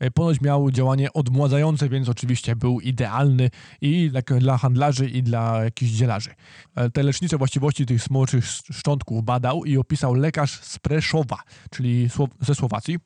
E, 0.00 0.10
ponoć 0.10 0.40
miał 0.40 0.70
działanie 0.70 1.12
odmładzające, 1.12 1.88
więc 1.88 2.08
oczywiście 2.08 2.56
był 2.56 2.80
idealny 2.80 3.50
i 3.80 4.10
dla 4.40 4.58
handlarzy, 4.58 5.08
i 5.08 5.22
dla 5.22 5.64
jakichś 5.64 5.92
dzielarzy. 5.92 6.30
E, 6.74 6.90
te 6.90 7.02
lecznicze 7.02 7.38
właściwości 7.38 7.86
tych 7.86 8.02
smoczych 8.02 8.46
szczątków 8.46 9.24
badał 9.24 9.64
i 9.64 9.76
opisał 9.76 10.14
lekarz 10.14 10.60
z 10.60 10.78
Preszowa, 10.78 11.38
czyli 11.70 12.08
ze 12.40 12.54
Słowacji, 12.54 12.98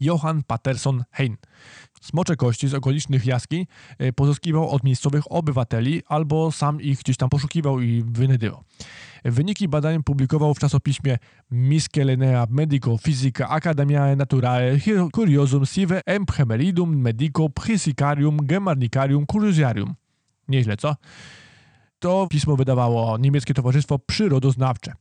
Johann 0.00 0.42
Patterson 0.42 1.04
Hein. 1.12 1.36
Smocze 2.00 2.36
kości 2.36 2.68
z 2.68 2.74
okolicznych 2.74 3.26
jaskiń 3.26 3.66
e, 3.98 4.12
pozyskiwał 4.12 4.70
od 4.70 4.84
miejscowych 4.84 5.32
obywateli 5.32 6.02
albo 6.06 6.52
sam 6.52 6.80
ich 6.80 6.98
gdzieś 6.98 7.16
tam 7.16 7.28
poszukiwał 7.28 7.80
i 7.80 8.02
wynadywał. 8.06 8.64
Wyniki 9.24 9.68
badań 9.68 10.02
publikował 10.02 10.54
w 10.54 10.58
czasopiśmie 10.58 11.18
Miscellanea 11.50 12.46
Medico 12.50 12.98
Physica 12.98 13.48
Academiae 13.48 14.16
Naturae 14.16 14.78
Curiosum 15.14 15.66
Sive 15.66 16.00
Emphemeridum 16.06 16.96
Medico 16.96 17.48
Psychicarium 17.48 18.36
Germanicarium 18.42 19.26
Curiosiarium. 19.26 19.94
Nieźle, 20.48 20.76
co? 20.76 20.96
To 21.98 22.26
pismo 22.30 22.56
wydawało 22.56 23.18
niemieckie 23.18 23.54
Towarzystwo 23.54 23.98
Przyrodoznawcze. 23.98 24.92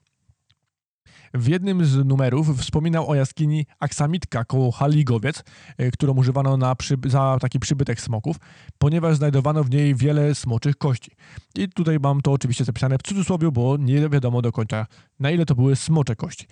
W 1.34 1.48
jednym 1.48 1.86
z 1.86 2.06
numerów 2.06 2.58
wspominał 2.58 3.10
o 3.10 3.16
jaskini 3.16 3.66
Aksamitka 3.80 4.46
koło 4.46 4.72
Haligowiec, 4.72 5.44
e, 5.78 5.92
którą 5.92 6.14
używano 6.14 6.58
na 6.58 6.76
za 7.06 7.38
taki 7.42 7.60
przybytek 7.60 8.02
smoków, 8.02 8.38
ponieważ 8.78 9.18
znajdowano 9.18 9.64
w 9.64 9.70
niej 9.70 9.96
wiele 9.96 10.36
smoczych 10.36 10.76
kości. 10.76 11.12
I 11.56 11.70
tutaj 11.70 11.98
mam 12.04 12.22
to 12.22 12.32
oczywiście 12.32 12.66
zapisane 12.66 12.98
w 12.98 13.02
cudzysłowie, 13.02 13.52
bo 13.52 13.78
nie 13.78 14.10
wiadomo 14.10 14.42
do 14.42 14.52
końca, 14.52 14.86
na 15.20 15.32
ile 15.32 15.46
to 15.46 15.56
były 15.56 15.76
smocze 15.76 16.16
kości, 16.16 16.46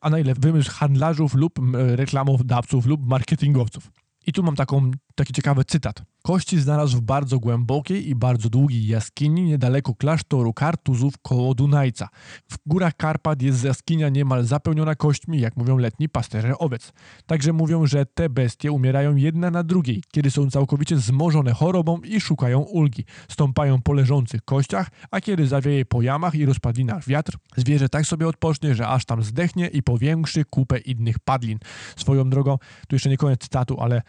a 0.00 0.10
na 0.10 0.18
ile 0.18 0.34
wymysł 0.34 0.70
handlarzów 0.70 1.34
lub 1.34 1.60
reklamodawców 1.72 2.86
lub 2.86 3.06
marketingowców. 3.06 3.90
I 4.26 4.32
tu 4.32 4.42
mam 4.42 4.56
taką, 4.56 4.90
taki 5.14 5.32
ciekawy 5.32 5.64
cytat. 5.64 6.02
Kości 6.26 6.60
znalazł 6.60 6.96
w 6.96 7.00
bardzo 7.00 7.38
głębokiej 7.38 8.08
i 8.08 8.14
bardzo 8.14 8.50
długiej 8.50 8.86
jaskini 8.86 9.42
niedaleko 9.42 9.94
klasztoru 9.94 10.52
Kartuzów 10.52 11.14
koło 11.22 11.54
Dunajca. 11.54 12.08
W 12.50 12.56
górach 12.66 12.96
Karpat 12.96 13.42
jest 13.42 13.64
jaskinia 13.64 14.08
niemal 14.08 14.44
zapełniona 14.44 14.94
kośćmi, 14.94 15.40
jak 15.40 15.56
mówią 15.56 15.78
letni 15.78 16.08
pasterze 16.08 16.58
owiec. 16.58 16.92
Także 17.26 17.52
mówią, 17.52 17.86
że 17.86 18.06
te 18.06 18.30
bestie 18.30 18.72
umierają 18.72 19.16
jedna 19.16 19.50
na 19.50 19.62
drugiej, 19.62 20.02
kiedy 20.12 20.30
są 20.30 20.50
całkowicie 20.50 20.98
zmożone 20.98 21.52
chorobą 21.52 21.98
i 21.98 22.20
szukają 22.20 22.60
ulgi. 22.60 23.04
Stąpają 23.28 23.82
po 23.82 23.92
leżących 23.92 24.42
kościach, 24.42 24.90
a 25.10 25.20
kiedy 25.20 25.46
zawieje 25.46 25.84
po 25.84 26.02
jamach 26.02 26.34
i 26.34 26.46
rozpadlinach 26.46 27.06
wiatr, 27.06 27.36
zwierzę 27.56 27.88
tak 27.88 28.06
sobie 28.06 28.28
odpocznie, 28.28 28.74
że 28.74 28.88
aż 28.88 29.04
tam 29.04 29.22
zdechnie 29.22 29.66
i 29.66 29.82
powiększy 29.82 30.44
kupę 30.44 30.78
innych 30.78 31.18
padlin. 31.18 31.58
Swoją 31.96 32.30
drogą, 32.30 32.58
tu 32.88 32.94
jeszcze 32.94 33.10
nie 33.10 33.16
koniec 33.16 33.40
cytatu, 33.40 33.80
ale 33.80 34.02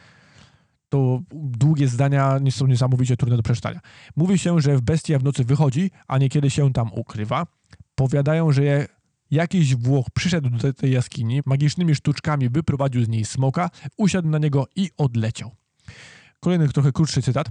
to 0.89 1.21
długie 1.33 1.87
zdania 1.87 2.37
nie 2.41 2.51
są 2.51 2.67
niesamowicie 2.67 3.17
trudne 3.17 3.37
do 3.37 3.43
przeczytania. 3.43 3.79
Mówi 4.15 4.37
się, 4.37 4.61
że 4.61 4.79
bestia 4.79 5.19
w 5.19 5.23
nocy 5.23 5.43
wychodzi, 5.43 5.91
a 6.07 6.17
niekiedy 6.17 6.49
się 6.49 6.73
tam 6.73 6.93
ukrywa. 6.93 7.47
Powiadają, 7.95 8.51
że 8.51 8.87
jakiś 9.31 9.75
Włoch 9.75 10.05
przyszedł 10.13 10.49
do 10.49 10.73
tej 10.73 10.91
jaskini, 10.91 11.41
magicznymi 11.45 11.95
sztuczkami 11.95 12.49
wyprowadził 12.49 13.03
z 13.03 13.07
niej 13.07 13.25
smoka, 13.25 13.69
usiadł 13.97 14.29
na 14.29 14.37
niego 14.37 14.67
i 14.75 14.89
odleciał. 14.97 15.51
Kolejny 16.39 16.69
trochę 16.69 16.91
krótszy 16.91 17.21
cytat. 17.21 17.47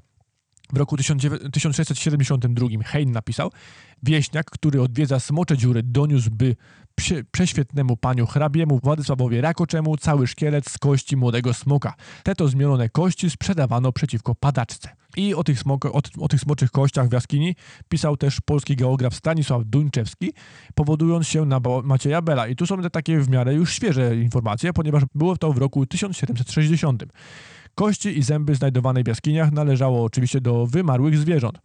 W 0.72 0.76
roku 0.76 0.96
1672 0.96 2.66
Hein 2.84 3.12
napisał, 3.12 3.50
wieśniak, 4.02 4.50
który 4.50 4.82
odwiedza 4.82 5.20
smocze 5.20 5.56
dziury, 5.56 5.82
doniósłby 5.82 6.56
prze, 6.94 7.24
prześwietnemu 7.24 7.96
paniu 7.96 8.26
hrabiemu 8.26 8.80
Władysławowi 8.82 9.40
Rakoczemu 9.40 9.96
cały 9.96 10.26
szkielet 10.26 10.70
z 10.70 10.78
kości 10.78 11.16
młodego 11.16 11.54
smoka. 11.54 11.94
Te 12.22 12.34
to 12.34 12.48
zmielone 12.48 12.88
kości 12.88 13.30
sprzedawano 13.30 13.92
przeciwko 13.92 14.34
padaczce. 14.34 14.88
I 15.16 15.34
o 15.34 15.44
tych, 15.44 15.60
o, 15.92 16.00
o 16.18 16.28
tych 16.28 16.40
smoczych 16.40 16.70
kościach 16.70 17.08
w 17.08 17.12
jaskini 17.12 17.56
pisał 17.88 18.16
też 18.16 18.40
polski 18.40 18.76
geograf 18.76 19.14
Stanisław 19.14 19.62
Duńczewski, 19.64 20.32
powodując 20.74 21.28
się 21.28 21.44
na 21.44 21.60
Macieja 21.84 22.22
Bela. 22.22 22.48
I 22.48 22.56
tu 22.56 22.66
są 22.66 22.82
te 22.82 22.90
takie 22.90 23.18
w 23.18 23.28
miarę 23.28 23.54
już 23.54 23.72
świeże 23.72 24.16
informacje, 24.16 24.72
ponieważ 24.72 25.02
było 25.14 25.36
to 25.36 25.52
w 25.52 25.58
roku 25.58 25.86
1760. 25.86 27.04
Kości 27.78 28.18
i 28.18 28.22
zęby 28.22 28.54
znajdowane 28.54 29.02
w 29.02 29.08
jaskiniach 29.08 29.52
należało 29.52 30.04
oczywiście 30.04 30.40
do 30.40 30.66
wymarłych 30.66 31.18
zwierząt. 31.18 31.58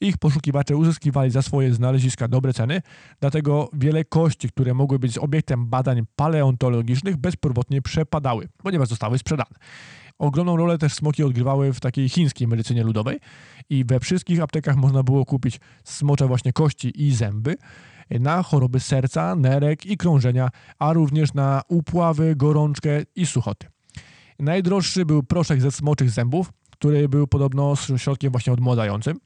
Ich 0.00 0.18
poszukiwacze 0.18 0.76
uzyskiwali 0.76 1.30
za 1.30 1.42
swoje 1.42 1.74
znaleziska 1.74 2.28
dobre 2.28 2.52
ceny, 2.52 2.82
dlatego 3.20 3.70
wiele 3.72 4.04
kości, 4.04 4.48
które 4.48 4.74
mogły 4.74 4.98
być 4.98 5.18
obiektem 5.18 5.66
badań 5.66 6.02
paleontologicznych, 6.16 7.16
bezpowrotnie 7.16 7.82
przepadały, 7.82 8.48
ponieważ 8.62 8.88
zostały 8.88 9.18
sprzedane. 9.18 9.50
Ogromną 10.18 10.56
rolę 10.56 10.78
też 10.78 10.94
smoki 10.94 11.22
odgrywały 11.22 11.72
w 11.72 11.80
takiej 11.80 12.08
chińskiej 12.08 12.48
medycynie 12.48 12.84
ludowej 12.84 13.20
i 13.70 13.84
we 13.84 14.00
wszystkich 14.00 14.42
aptekach 14.42 14.76
można 14.76 15.02
było 15.02 15.24
kupić 15.24 15.60
smocze 15.84 16.26
właśnie 16.26 16.52
kości 16.52 17.02
i 17.04 17.14
zęby 17.14 17.56
na 18.10 18.42
choroby 18.42 18.80
serca, 18.80 19.34
nerek 19.34 19.86
i 19.86 19.96
krążenia, 19.96 20.48
a 20.78 20.92
również 20.92 21.34
na 21.34 21.62
upławy, 21.68 22.36
gorączkę 22.36 23.02
i 23.16 23.26
suchoty. 23.26 23.75
Najdroższy 24.38 25.06
był 25.06 25.22
proszek 25.22 25.60
ze 25.60 25.70
smoczych 25.70 26.10
zębów, 26.10 26.52
który 26.70 27.08
był 27.08 27.26
podobno 27.26 27.74
środkiem 27.96 28.32
właśnie 28.32 28.52
odmładzającym. 28.52 29.16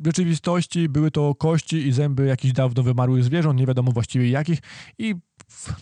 W 0.00 0.06
rzeczywistości 0.06 0.88
były 0.88 1.10
to 1.10 1.34
kości 1.34 1.88
i 1.88 1.92
zęby 1.92 2.26
jakichś 2.26 2.54
dawno 2.54 2.82
wymarłych 2.82 3.24
zwierząt, 3.24 3.58
nie 3.58 3.66
wiadomo 3.66 3.92
właściwie 3.92 4.30
jakich 4.30 4.58
i 4.98 5.14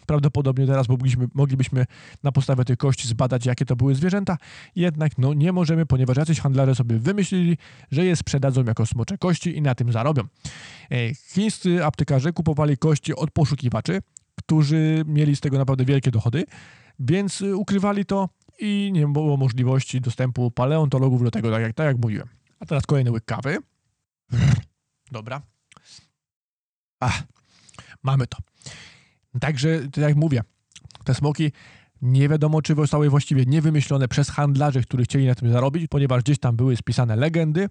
prawdopodobnie 0.06 0.66
teraz 0.66 0.88
moglibyśmy, 0.88 1.28
moglibyśmy 1.34 1.84
na 2.22 2.32
podstawie 2.32 2.64
tych 2.64 2.76
kości 2.76 3.08
zbadać, 3.08 3.46
jakie 3.46 3.64
to 3.64 3.76
były 3.76 3.94
zwierzęta, 3.94 4.36
jednak 4.76 5.18
no, 5.18 5.34
nie 5.34 5.52
możemy, 5.52 5.86
ponieważ 5.86 6.16
jacyś 6.16 6.40
handlarze 6.40 6.74
sobie 6.74 6.98
wymyślili, 6.98 7.56
że 7.90 8.04
je 8.04 8.16
sprzedadzą 8.16 8.64
jako 8.64 8.86
smocze 8.86 9.18
kości 9.18 9.56
i 9.56 9.62
na 9.62 9.74
tym 9.74 9.92
zarobią. 9.92 10.22
E, 10.90 11.14
chińscy 11.14 11.84
aptekarze 11.84 12.32
kupowali 12.32 12.76
kości 12.76 13.14
od 13.14 13.30
poszukiwaczy, 13.30 14.00
którzy 14.48 15.04
mieli 15.06 15.36
z 15.36 15.40
tego 15.40 15.58
naprawdę 15.58 15.84
wielkie 15.84 16.10
dochody, 16.10 16.44
więc 16.98 17.42
ukrywali 17.42 18.04
to 18.04 18.28
i 18.58 18.90
nie 18.92 19.08
było 19.08 19.36
możliwości 19.36 20.00
dostępu 20.00 20.50
paleontologów 20.50 21.24
do 21.24 21.30
tego, 21.30 21.50
tak 21.50 21.62
jak, 21.62 21.72
tak 21.72 21.86
jak 21.86 21.98
mówiłem. 21.98 22.28
A 22.60 22.66
teraz 22.66 22.86
kolejny 22.86 23.10
łyk 23.10 23.24
kawy. 23.24 23.58
Dobra. 25.12 25.42
Ach, 27.00 27.22
mamy 28.02 28.26
to. 28.26 28.38
Także, 29.40 29.80
tak 29.80 30.04
jak 30.04 30.16
mówię, 30.16 30.42
te 31.04 31.14
smoki 31.14 31.52
nie 32.02 32.28
wiadomo, 32.28 32.62
czy 32.62 32.74
zostały 32.74 33.10
właściwie 33.10 33.44
niewymyślone 33.46 34.08
przez 34.08 34.30
handlarzy, 34.30 34.82
którzy 34.82 35.04
chcieli 35.04 35.26
na 35.26 35.34
tym 35.34 35.52
zarobić, 35.52 35.86
ponieważ 35.90 36.22
gdzieś 36.22 36.38
tam 36.38 36.56
były 36.56 36.76
spisane 36.76 37.16
legendy, 37.16 37.68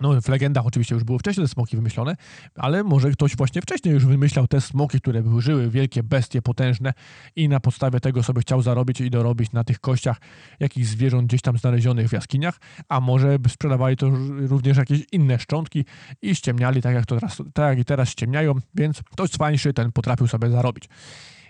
no, 0.00 0.20
w 0.20 0.28
legendach 0.28 0.66
oczywiście 0.66 0.94
już 0.94 1.04
były 1.04 1.18
wcześniej 1.18 1.46
te 1.46 1.52
smoki 1.52 1.76
wymyślone, 1.76 2.16
ale 2.54 2.84
może 2.84 3.10
ktoś 3.10 3.36
właśnie 3.36 3.62
wcześniej 3.62 3.94
już 3.94 4.06
wymyślał 4.06 4.46
te 4.46 4.60
smoki, 4.60 5.00
które 5.00 5.22
żyły, 5.38 5.70
wielkie 5.70 6.02
bestie, 6.02 6.42
potężne 6.42 6.92
i 7.36 7.48
na 7.48 7.60
podstawie 7.60 8.00
tego 8.00 8.22
sobie 8.22 8.40
chciał 8.40 8.62
zarobić 8.62 9.00
i 9.00 9.10
dorobić 9.10 9.52
na 9.52 9.64
tych 9.64 9.80
kościach 9.80 10.20
jakichś 10.60 10.86
zwierząt 10.86 11.26
gdzieś 11.28 11.42
tam 11.42 11.58
znalezionych 11.58 12.08
w 12.08 12.12
jaskiniach, 12.12 12.60
a 12.88 13.00
może 13.00 13.38
sprzedawali 13.48 13.96
to 13.96 14.10
również 14.38 14.78
jakieś 14.78 15.04
inne 15.12 15.38
szczątki 15.38 15.84
i 16.22 16.34
ściemniali 16.34 16.82
tak 16.82 16.94
jak, 16.94 17.06
to 17.06 17.14
teraz, 17.14 17.42
tak 17.54 17.68
jak 17.68 17.78
i 17.78 17.84
teraz 17.84 18.08
ściemniają, 18.08 18.54
więc 18.74 19.02
ktoś 19.02 19.30
cwańszy 19.30 19.72
ten 19.72 19.92
potrafił 19.92 20.28
sobie 20.28 20.50
zarobić. 20.50 20.88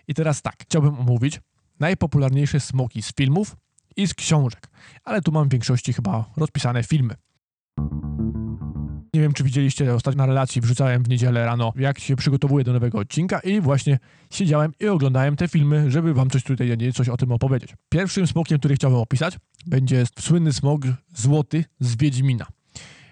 I 0.09 0.15
teraz 0.15 0.43
tak, 0.43 0.55
chciałbym 0.63 0.99
omówić 0.99 1.41
najpopularniejsze 1.81 2.61
smoki 2.61 3.03
z 3.03 3.13
filmów 3.15 3.57
i 3.97 4.07
z 4.07 4.15
książek, 4.15 4.69
ale 5.05 5.23
tu 5.23 5.33
mam 5.33 5.49
w 5.49 5.53
większości 5.53 5.93
chyba 5.93 6.25
rozpisane 6.37 6.83
filmy. 6.83 7.15
Nie 9.15 9.21
wiem, 9.21 9.33
czy 9.33 9.45
widzieliście 9.45 9.95
ostatnio 9.95 10.19
na 10.19 10.27
relacji, 10.27 10.61
wrzucałem 10.61 11.03
w 11.03 11.09
niedzielę 11.09 11.45
rano, 11.45 11.73
jak 11.77 11.99
się 11.99 12.17
przygotowuję 12.17 12.65
do 12.65 12.73
nowego 12.73 12.99
odcinka 12.99 13.41
i 13.41 13.61
właśnie 13.61 13.99
siedziałem 14.31 14.73
i 14.81 14.89
oglądałem 14.89 15.37
te 15.37 15.49
filmy, 15.49 15.91
żeby 15.91 16.15
wam 16.15 16.31
coś 16.31 16.43
tutaj, 16.43 16.93
coś 16.95 17.09
o 17.09 17.17
tym 17.17 17.33
opowiedzieć. 17.33 17.75
Pierwszym 17.89 18.27
smokiem, 18.27 18.59
który 18.59 18.75
chciałbym 18.75 19.01
opisać, 19.01 19.39
będzie 19.67 20.05
słynny 20.21 20.53
smok 20.53 20.83
złoty 21.15 21.65
z 21.81 21.97
Wiedźmina. 21.97 22.47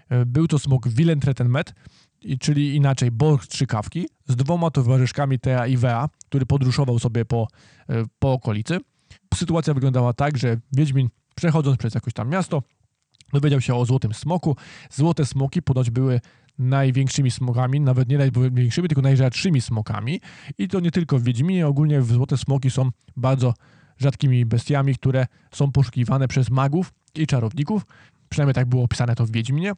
E, 0.09 0.26
był 0.26 0.49
to 0.49 0.59
smok 0.59 0.88
Willentretenmet, 0.88 1.75
czyli 2.40 2.76
inaczej 2.76 3.11
Borg 3.11 3.47
Trzykawki, 3.47 4.09
z 4.28 4.37
dwoma 4.37 4.71
towarzyszkami 4.71 5.38
Tea 5.38 5.66
i 5.66 5.76
Wea, 5.76 6.09
który 6.25 6.47
podróżował 6.47 6.99
sobie 6.99 7.25
po, 7.25 7.49
e, 7.88 8.04
po 8.18 8.32
okolicy. 8.32 8.78
Sytuacja 9.35 9.75
wyglądała 9.75 10.12
tak, 10.12 10.38
że 10.38 10.56
Wiedźmin 10.73 11.09
przechodząc 11.35 11.78
przez 11.78 11.94
jakieś 11.94 12.14
tam 12.14 12.28
miasto, 12.28 12.62
dowiedział 13.33 13.61
się 13.61 13.75
o 13.75 13.85
złotym 13.85 14.15
smoku. 14.15 14.57
Złote 14.91 15.27
smoki 15.27 15.62
ponoć 15.62 15.91
były 15.91 16.21
największymi 16.59 17.31
smokami, 17.31 17.81
nawet 17.81 18.09
nie 18.09 18.19
największymi, 18.19 18.89
tylko 18.89 19.03
najrzadszymi 19.03 19.61
smokami. 19.61 20.21
I 20.59 20.69
to 20.69 20.81
nie 20.81 20.91
tylko 20.91 21.19
w 21.19 21.23
Wiedźminie, 21.23 21.67
ogólnie 21.67 22.03
złote 22.03 22.39
smoki 22.39 22.71
są 22.71 22.91
bardzo 23.17 23.55
rzadkimi 23.99 24.47
bestiami, 24.47 24.95
które 24.95 25.27
są 25.55 25.73
poszukiwane 25.73 26.29
przez 26.29 26.51
magów 26.51 26.93
i 27.15 27.27
czarowników. 27.27 27.83
Przynajmniej 28.29 28.55
tak 28.55 28.69
było 28.69 28.85
opisane 28.85 29.15
to 29.15 29.27
w 29.27 29.31
Wiedźminie. 29.31 29.73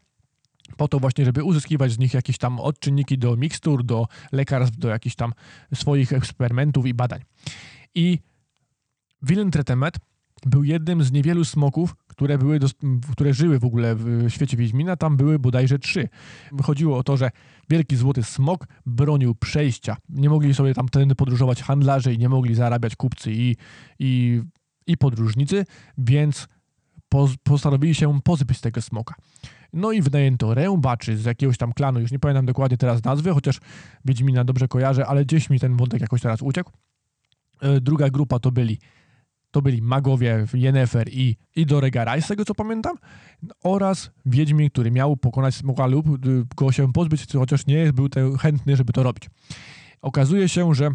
Po 0.77 0.89
to 0.89 1.01
właśnie, 1.01 1.25
żeby 1.25 1.45
uzyskiwać 1.45 1.93
z 1.93 1.99
nich 1.99 2.15
jakieś 2.15 2.39
tam 2.39 2.61
odczynniki 2.61 3.19
do 3.19 3.37
mikstur, 3.37 3.85
do 3.85 4.07
lekarstw, 4.33 4.79
do 4.79 4.89
jakichś 4.89 5.17
tam 5.17 5.33
swoich 5.75 6.13
eksperymentów 6.13 6.87
i 6.87 6.95
badań. 6.95 7.21
I 7.95 8.19
Willem 9.23 9.51
Tretemet 9.51 9.97
był 10.47 10.65
jednym 10.65 11.05
z 11.05 11.13
niewielu 11.13 11.45
smoków, 11.45 11.97
które, 12.16 12.38
były 12.38 12.59
które 13.12 13.35
żyły 13.35 13.59
w 13.59 13.64
ogóle 13.64 13.94
w 13.94 14.26
świecie 14.28 14.56
Wiedźmina. 14.56 14.97
Tam 14.97 15.16
były 15.16 15.38
bodajże 15.38 15.78
trzy. 15.78 16.09
Chodziło 16.62 16.99
o 16.99 17.02
to, 17.02 17.16
że 17.16 17.30
wielki 17.71 17.97
złoty 17.97 18.23
smok 18.23 18.66
bronił 18.87 19.35
przejścia. 19.35 19.97
Nie 20.09 20.30
mogli 20.30 20.54
sobie 20.54 20.75
tam 20.75 20.88
tędy 20.88 21.14
podróżować 21.14 21.62
handlarze 21.62 22.14
i 22.14 22.18
nie 22.18 22.28
mogli 22.28 22.54
zarabiać 22.54 22.97
kupcy 22.97 23.33
i, 23.33 23.56
i, 23.99 24.42
i 24.87 24.97
podróżnicy, 24.97 25.64
więc 25.99 26.49
postanowili 27.42 27.94
się 27.94 28.20
pozbyć 28.20 28.61
tego 28.61 28.83
smoka. 28.83 29.14
No 29.72 29.92
i 29.92 30.03
wynajęto 30.03 30.55
rębaczy 30.55 31.16
z 31.16 31.24
jakiegoś 31.24 31.59
tam 31.59 31.72
klanu, 31.72 32.00
już 32.00 32.12
nie 32.12 32.18
pamiętam 32.18 32.46
dokładnie 32.46 32.77
teraz 32.77 33.05
nazwy, 33.05 33.31
chociaż 33.31 33.61
Wiedźmina 34.05 34.44
dobrze 34.44 34.68
kojarzę, 34.68 35.07
ale 35.07 35.24
gdzieś 35.24 35.50
mi 35.50 35.61
ten 35.61 35.77
wątek 35.77 36.00
jakoś 36.00 36.20
teraz 36.20 36.42
uciekł. 36.42 36.72
E, 37.61 37.81
druga 37.81 38.11
grupa 38.11 38.38
to 38.38 38.50
byli 38.53 38.79
to 39.55 39.62
byli 39.62 39.83
magowie 39.83 40.47
Yennefer 40.55 41.09
i, 41.09 41.37
i 41.57 41.67
Doregaraj, 41.67 42.23
z 42.23 42.27
tego 42.27 42.45
co 42.45 42.55
pamiętam, 42.55 42.97
oraz 43.64 44.11
Wiedźmin, 44.27 44.71
który 44.71 44.90
miał 44.90 45.17
pokonać 45.17 45.55
smoka 45.55 45.87
lub 45.87 46.27
y, 46.27 46.45
go 46.57 46.73
się 46.73 46.93
pozbyć, 46.93 47.27
chociaż 47.33 47.67
nie 47.67 47.93
był 47.93 48.09
chętny, 48.38 48.77
żeby 48.77 48.93
to 48.93 49.03
robić. 49.03 49.31
Okazuje 50.03 50.49
się, 50.49 50.75
że 50.75 50.90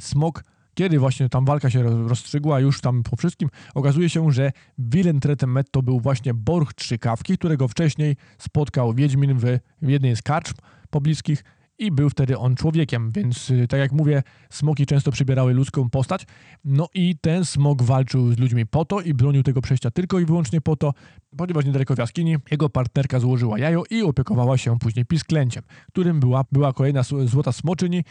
smok, 0.00 0.44
kiedy 0.74 0.98
właśnie 0.98 1.28
tam 1.28 1.44
walka 1.44 1.70
się 1.70 1.82
rozstrzygła, 1.82 2.60
już 2.60 2.80
tam 2.80 3.02
po 3.02 3.16
wszystkim, 3.16 3.48
okazuje 3.74 4.10
się, 4.10 4.32
że 4.32 4.52
Willem 4.78 5.20
Tretemet 5.20 5.70
to 5.70 5.82
był 5.82 6.00
właśnie 6.00 6.34
Borch 6.34 6.74
Trzykawki, 6.74 7.38
którego 7.38 7.68
wcześniej 7.68 8.16
spotkał 8.38 8.94
Wiedźmin 8.94 9.38
w 9.82 9.88
jednej 9.88 10.16
z 10.16 10.22
karczm 10.22 10.54
pobliskich 10.90 11.44
i 11.78 11.92
był 11.92 12.10
wtedy 12.10 12.38
on 12.38 12.54
człowiekiem, 12.56 13.12
więc 13.12 13.50
y, 13.50 13.68
tak 13.68 13.80
jak 13.80 13.92
mówię, 13.92 14.22
smoki 14.50 14.86
często 14.86 15.10
przybierały 15.10 15.54
ludzką 15.54 15.90
postać, 15.90 16.26
no 16.64 16.88
i 16.94 17.16
ten 17.20 17.44
smok 17.44 17.82
walczył 17.82 18.32
z 18.32 18.38
ludźmi 18.38 18.66
po 18.66 18.84
to 18.84 19.00
i 19.00 19.14
bronił 19.14 19.42
tego 19.42 19.60
przejścia 19.60 19.90
tylko 19.90 20.20
i 20.20 20.24
wyłącznie 20.24 20.60
po 20.60 20.76
to, 20.76 20.92
ponieważ 21.36 21.64
niedaleko 21.64 21.94
w 21.94 21.98
jaskini 21.98 22.36
jego 22.50 22.68
partnerka 22.68 23.20
złożyła 23.20 23.58
jajo 23.58 23.82
i 23.90 24.02
opiekowała 24.02 24.58
się 24.58 24.78
później 24.78 25.04
pisklęciem, 25.04 25.62
którym 25.88 26.20
była, 26.20 26.44
była 26.52 26.72
kolejna 26.72 27.02
złota 27.02 27.52
smoczyni, 27.52 28.04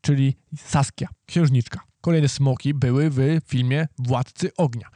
czyli 0.00 0.36
Saskia, 0.56 1.08
księżniczka. 1.26 1.80
Kolejne 2.00 2.28
smoki 2.28 2.74
były 2.74 3.10
w 3.10 3.18
filmie 3.46 3.88
Władcy 3.98 4.50
Ognia. 4.56 4.88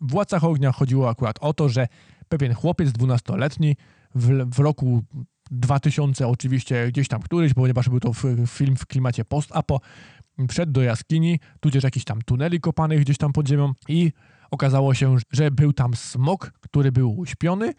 W 0.00 0.10
Władcach 0.10 0.44
Ognia 0.44 0.72
chodziło 0.72 1.08
akurat 1.08 1.38
o 1.40 1.52
to, 1.52 1.68
że 1.68 1.88
pewien 2.28 2.54
chłopiec 2.54 2.92
dwunastoletni 2.92 3.76
w, 4.14 4.54
w 4.54 4.58
roku 4.58 5.02
2000 5.50 6.28
oczywiście 6.28 6.88
gdzieś 6.88 7.08
tam 7.08 7.22
któryś, 7.22 7.54
ponieważ 7.54 7.88
był 7.88 8.00
to 8.00 8.12
film 8.46 8.76
w 8.76 8.86
klimacie 8.86 9.24
post-apo, 9.24 9.80
wszedł 10.48 10.72
do 10.72 10.82
jaskini, 10.82 11.40
tudzież 11.60 11.84
jakichś 11.84 12.04
tam 12.04 12.22
tuneli 12.22 12.60
kopanych 12.60 13.00
gdzieś 13.00 13.18
tam 13.18 13.32
pod 13.32 13.48
ziemią 13.48 13.72
i 13.88 14.12
okazało 14.50 14.94
się, 14.94 15.16
że 15.32 15.50
był 15.50 15.72
tam 15.72 15.94
smok, 15.94 16.52
który 16.60 16.92
był 16.92 17.18
uśpiony 17.18 17.74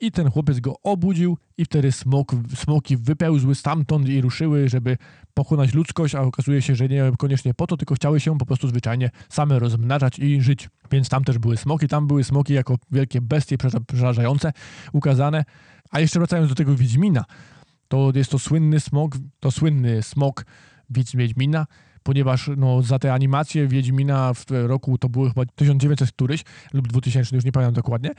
i 0.00 0.10
ten 0.10 0.30
chłopiec 0.30 0.60
go 0.60 0.74
obudził 0.82 1.38
i 1.58 1.64
wtedy 1.64 1.92
smok, 1.92 2.32
smoki 2.54 2.96
wypełzły 2.96 3.54
stamtąd 3.54 4.08
i 4.08 4.20
ruszyły, 4.20 4.68
żeby 4.68 4.96
pokonać 5.34 5.74
ludzkość, 5.74 6.14
a 6.14 6.20
okazuje 6.20 6.62
się, 6.62 6.74
że 6.74 6.88
nie 6.88 7.12
koniecznie 7.18 7.54
po 7.54 7.66
to, 7.66 7.76
tylko 7.76 7.94
chciały 7.94 8.20
się 8.20 8.38
po 8.38 8.46
prostu 8.46 8.68
zwyczajnie 8.68 9.10
same 9.28 9.58
rozmnażać 9.58 10.18
i 10.18 10.42
żyć. 10.42 10.68
Więc 10.90 11.08
tam 11.08 11.24
też 11.24 11.38
były 11.38 11.56
smoki, 11.56 11.88
tam 11.88 12.06
były 12.06 12.24
smoki 12.24 12.52
jako 12.54 12.76
wielkie 12.90 13.20
bestie 13.20 13.56
przerażające 13.86 14.52
ukazane. 14.92 15.44
A 15.90 16.00
jeszcze 16.00 16.18
wracając 16.18 16.48
do 16.48 16.54
tego 16.54 16.74
Wiedźmina, 16.74 17.24
to 17.88 18.12
jest 18.14 18.30
to 18.30 18.38
słynny 18.38 18.80
smok, 18.80 19.16
to 19.40 19.50
słynny 19.50 20.02
smok 20.02 20.44
Wiedźmina, 20.90 21.66
ponieważ 22.06 22.50
no, 22.56 22.82
za 22.82 22.98
te 22.98 23.12
animacje 23.12 23.68
Wiedźmina 23.68 24.34
w 24.34 24.44
roku 24.50 24.98
to 24.98 25.08
było 25.08 25.28
chyba 25.28 25.46
1900 25.46 26.12
któryś 26.12 26.44
lub 26.72 26.88
2000, 26.88 27.36
już 27.36 27.44
nie 27.44 27.52
pamiętam 27.52 27.74
dokładnie, 27.74 28.10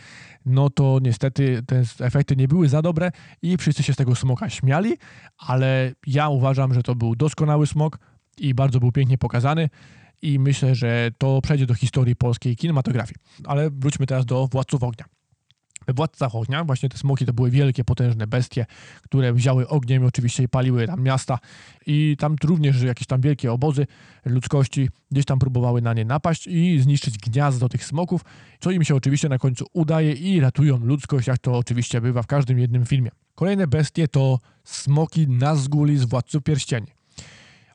no 0.46 0.70
to 0.70 1.00
niestety 1.02 1.64
te 1.68 1.84
efekty 2.06 2.36
nie 2.36 2.48
były 2.48 2.70
za 2.70 2.82
dobre 2.82 3.12
i 3.42 3.58
wszyscy 3.58 3.84
się 3.84 3.94
z 3.94 3.96
tego 3.96 4.16
smoka 4.16 4.50
śmiali, 4.50 4.98
ale 5.38 5.94
ja 6.08 6.30
uważam, 6.30 6.74
że 6.74 6.84
to 6.84 6.96
był 6.96 7.16
doskonały 7.16 7.68
smok 7.68 8.00
i 8.38 8.54
bardzo 8.54 8.80
był 8.80 8.92
pięknie 8.92 9.18
pokazany 9.18 9.70
i 10.22 10.40
myślę, 10.40 10.76
że 10.76 11.12
to 11.18 11.42
przejdzie 11.42 11.66
do 11.66 11.74
historii 11.74 12.16
polskiej 12.16 12.56
kinematografii. 12.56 13.16
Ale 13.46 13.70
wróćmy 13.70 14.06
teraz 14.06 14.26
do 14.26 14.48
Władców 14.48 14.84
Ognia. 14.84 15.17
We 15.88 15.94
Władcach 15.94 16.36
Ognia 16.36 16.64
właśnie 16.64 16.90
te 16.90 16.98
smoki 16.98 17.26
to 17.26 17.34
były 17.34 17.52
wielkie, 17.52 17.84
potężne 17.84 18.28
bestie, 18.28 18.66
które 19.04 19.34
wzięły 19.34 19.68
ogniem 19.68 20.04
i 20.04 20.06
oczywiście 20.06 20.48
paliły 20.48 20.88
tam 20.88 21.04
miasta 21.04 21.40
i 21.86 22.16
tam 22.20 22.36
również 22.44 22.82
jakieś 22.82 23.08
tam 23.08 23.22
wielkie 23.22 23.52
obozy 23.52 23.88
ludzkości 24.26 24.90
gdzieś 25.12 25.26
tam 25.26 25.40
próbowały 25.40 25.82
na 25.82 25.94
nie 25.94 26.06
napaść 26.06 26.48
i 26.48 26.80
zniszczyć 26.80 27.18
gniazdo 27.18 27.70
tych 27.70 27.86
smoków, 27.86 28.22
co 28.60 28.72
im 28.72 28.84
się 28.84 28.96
oczywiście 28.96 29.30
na 29.30 29.38
końcu 29.38 29.66
udaje 29.74 30.14
i 30.14 30.40
ratują 30.40 30.78
ludzkość, 30.78 31.28
jak 31.28 31.38
to 31.38 31.58
oczywiście 31.58 32.02
bywa 32.02 32.22
w 32.22 32.28
każdym 32.28 32.60
jednym 32.60 32.86
filmie. 32.86 33.12
Kolejne 33.36 33.68
bestie 33.68 34.08
to 34.08 34.40
smoki 34.64 35.28
Nazguli 35.28 35.98
z 35.98 36.06
Władców 36.06 36.44
Pierścieni. 36.44 36.88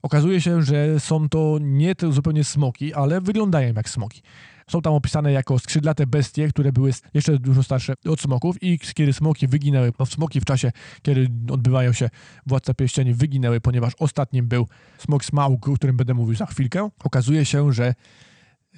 Okazuje 0.02 0.40
się, 0.40 0.62
że 0.62 1.00
są 1.00 1.28
to 1.28 1.58
nie 1.60 1.94
to 1.94 2.12
zupełnie 2.12 2.44
smoki, 2.44 2.94
ale 2.94 3.20
wyglądają 3.20 3.74
jak 3.74 3.88
smoki. 3.88 4.22
Są 4.70 4.82
tam 4.82 4.94
opisane 4.94 5.32
jako 5.32 5.58
skrzydlate 5.58 6.06
bestie, 6.06 6.48
które 6.48 6.72
były 6.72 6.92
jeszcze 7.14 7.38
dużo 7.38 7.62
starsze 7.62 7.94
od 8.08 8.20
smoków 8.20 8.62
i 8.62 8.78
kiedy 8.78 9.12
smoki 9.12 9.46
wyginęły, 9.46 9.92
bo 9.98 10.06
smoki 10.06 10.40
w 10.40 10.44
czasie, 10.44 10.72
kiedy 11.02 11.28
odbywają 11.50 11.92
się 11.92 12.10
Władca 12.46 12.74
Pierścieni 12.74 13.14
wyginęły, 13.14 13.60
ponieważ 13.60 13.92
ostatnim 13.98 14.46
był 14.46 14.66
smok 14.98 15.24
Smaug, 15.24 15.68
o 15.68 15.74
którym 15.74 15.96
będę 15.96 16.14
mówił 16.14 16.34
za 16.34 16.46
chwilkę. 16.46 16.90
Okazuje 17.04 17.44
się, 17.44 17.72
że 17.72 17.94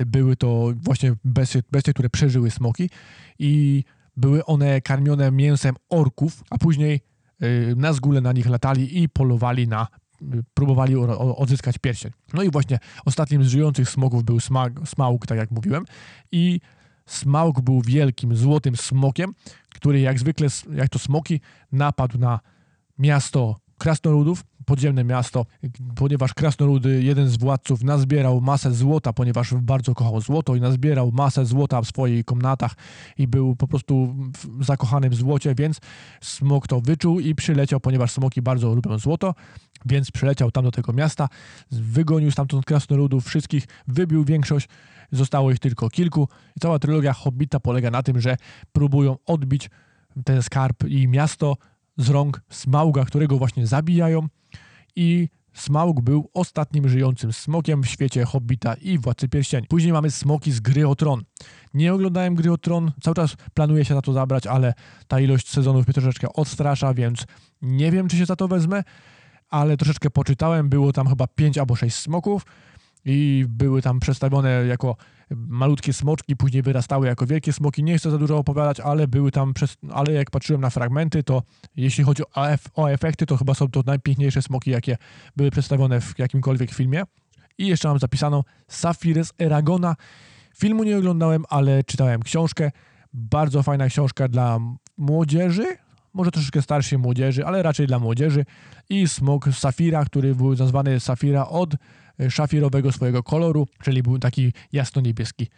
były 0.06 0.36
to 0.36 0.72
właśnie 0.76 1.12
bestie, 1.24 1.62
bestie 1.72 1.92
które 1.92 2.10
przeżyły 2.10 2.50
smoki 2.50 2.90
i 3.38 3.84
były 4.16 4.44
one 4.44 4.80
karmione 4.80 5.30
mięsem 5.30 5.74
orków, 5.88 6.44
a 6.50 6.58
później 6.58 7.00
y, 7.42 7.74
na 7.76 7.92
zgóle 7.92 8.20
na 8.20 8.32
nich 8.32 8.46
latali 8.46 9.02
i 9.02 9.08
polowali 9.08 9.68
na 9.68 9.86
próbowali 10.54 10.96
odzyskać 11.36 11.78
pierścień. 11.78 12.12
No 12.34 12.42
i 12.42 12.50
właśnie 12.50 12.78
ostatnim 13.04 13.44
z 13.44 13.46
żyjących 13.46 13.90
smogów 13.90 14.24
był 14.24 14.38
smaug, 14.84 15.26
tak 15.26 15.38
jak 15.38 15.50
mówiłem, 15.50 15.84
i 16.32 16.60
smaug 17.06 17.60
był 17.60 17.80
wielkim, 17.80 18.36
złotym 18.36 18.76
smokiem, 18.76 19.34
który 19.68 20.00
jak 20.00 20.18
zwykle, 20.18 20.48
jak 20.74 20.88
to 20.88 20.98
smoki, 20.98 21.40
napadł 21.72 22.18
na 22.18 22.40
miasto 22.98 23.56
krasnoludów, 23.78 24.44
podziemne 24.66 25.04
miasto, 25.04 25.46
ponieważ 25.94 26.34
krasnoludy, 26.34 27.02
jeden 27.02 27.28
z 27.28 27.36
władców, 27.36 27.82
nazbierał 27.82 28.40
masę 28.40 28.74
złota, 28.74 29.12
ponieważ 29.12 29.54
bardzo 29.54 29.94
kochał 29.94 30.20
złoto 30.20 30.56
i 30.56 30.60
nazbierał 30.60 31.12
masę 31.12 31.46
złota 31.46 31.82
w 31.82 31.86
swoich 31.86 32.24
komnatach 32.24 32.74
i 33.18 33.28
był 33.28 33.56
po 33.56 33.68
prostu 33.68 34.14
zakochany 34.60 35.10
w 35.10 35.14
złocie, 35.14 35.54
więc 35.54 35.80
smok 36.22 36.66
to 36.68 36.80
wyczuł 36.80 37.20
i 37.20 37.34
przyleciał, 37.34 37.80
ponieważ 37.80 38.12
smoki 38.12 38.42
bardzo 38.42 38.74
lubią 38.74 38.98
złoto, 38.98 39.34
więc 39.86 40.10
przyleciał 40.10 40.50
tam 40.50 40.64
do 40.64 40.70
tego 40.70 40.92
miasta, 40.92 41.28
wygonił 41.70 42.30
stamtąd 42.30 42.64
krasnoludów 42.64 43.26
wszystkich, 43.26 43.64
wybił 43.88 44.24
większość, 44.24 44.68
zostało 45.12 45.50
ich 45.50 45.58
tylko 45.58 45.90
kilku. 45.90 46.28
I 46.56 46.60
cała 46.60 46.78
trylogia 46.78 47.12
Hobbita 47.12 47.60
polega 47.60 47.90
na 47.90 48.02
tym, 48.02 48.20
że 48.20 48.36
próbują 48.72 49.16
odbić 49.26 49.70
ten 50.24 50.42
skarb 50.42 50.84
i 50.88 51.08
miasto 51.08 51.56
z 51.96 52.08
rąk 52.08 52.40
Smauga, 52.50 53.04
którego 53.04 53.38
właśnie 53.38 53.66
zabijają 53.66 54.28
i 54.96 55.28
Smaug 55.54 56.00
był 56.00 56.30
ostatnim 56.34 56.88
żyjącym 56.88 57.32
smokiem 57.32 57.82
w 57.82 57.86
świecie 57.86 58.24
Hobbita 58.24 58.74
i 58.74 58.98
Władcy 58.98 59.28
Pierścieni. 59.28 59.66
Później 59.66 59.92
mamy 59.92 60.10
smoki 60.10 60.52
z 60.52 60.60
Gry 60.60 60.88
o 60.88 60.94
Tron. 60.94 61.24
Nie 61.74 61.94
oglądałem 61.94 62.34
Gry 62.34 62.52
o 62.52 62.58
Tron, 62.58 62.92
cały 63.02 63.14
czas 63.14 63.36
planuję 63.54 63.84
się 63.84 63.94
na 63.94 64.02
to 64.02 64.12
zabrać, 64.12 64.46
ale 64.46 64.74
ta 65.08 65.20
ilość 65.20 65.48
sezonów 65.48 65.86
mnie 65.86 65.94
troszeczkę 65.94 66.32
odstrasza, 66.32 66.94
więc 66.94 67.24
nie 67.62 67.90
wiem, 67.90 68.08
czy 68.08 68.16
się 68.16 68.26
za 68.26 68.36
to 68.36 68.48
wezmę, 68.48 68.82
ale 69.50 69.76
troszeczkę 69.76 70.10
poczytałem, 70.10 70.68
było 70.68 70.92
tam 70.92 71.08
chyba 71.08 71.26
5 71.26 71.58
albo 71.58 71.76
6 71.76 71.96
smoków 71.96 72.46
i 73.04 73.44
były 73.48 73.82
tam 73.82 74.00
przedstawione 74.00 74.66
jako 74.66 74.96
malutkie 75.30 75.92
smoczki, 75.92 76.36
później 76.36 76.62
wyrastały 76.62 77.06
jako 77.06 77.26
wielkie 77.26 77.52
smoki. 77.52 77.84
Nie 77.84 77.98
chcę 77.98 78.10
za 78.10 78.18
dużo 78.18 78.38
opowiadać, 78.38 78.80
ale 78.80 79.08
były 79.08 79.30
tam, 79.30 79.54
przez, 79.54 79.76
ale 79.92 80.12
jak 80.12 80.30
patrzyłem 80.30 80.60
na 80.60 80.70
fragmenty, 80.70 81.22
to 81.22 81.42
jeśli 81.76 82.04
chodzi 82.04 82.22
o, 82.34 82.48
ef 82.48 82.64
o 82.74 82.86
efekty, 82.86 83.26
to 83.26 83.36
chyba 83.36 83.54
są 83.54 83.68
to 83.68 83.82
najpiękniejsze 83.86 84.42
smoki, 84.42 84.70
jakie 84.70 84.96
były 85.36 85.50
przedstawione 85.50 86.00
w 86.00 86.18
jakimkolwiek 86.18 86.70
filmie. 86.70 87.02
I 87.58 87.66
jeszcze 87.66 87.88
mam 87.88 87.98
zapisaną 87.98 88.42
Safir 88.68 89.24
z 89.24 89.32
Eragona. 89.40 89.96
Filmu 90.56 90.84
nie 90.84 90.98
oglądałem, 90.98 91.44
ale 91.48 91.84
czytałem 91.84 92.22
książkę. 92.22 92.70
Bardzo 93.12 93.62
fajna 93.62 93.88
książka 93.88 94.28
dla 94.28 94.60
młodzieży, 94.98 95.76
może 96.14 96.30
troszeczkę 96.30 96.62
starszej 96.62 96.98
młodzieży, 96.98 97.46
ale 97.46 97.62
raczej 97.62 97.86
dla 97.86 97.98
młodzieży. 97.98 98.44
I 98.88 99.08
smok 99.08 99.48
Safira, 99.52 100.04
który 100.04 100.34
był 100.34 100.54
nazwany 100.54 101.00
Safira 101.00 101.48
od 101.48 101.74
E, 102.20 102.30
szafirowego 102.30 102.92
swojego 102.92 103.22
koloru, 103.22 103.68
czyli 103.82 104.02
był 104.02 104.18
taki 104.18 104.52
jasno-niebieski, 104.72 105.48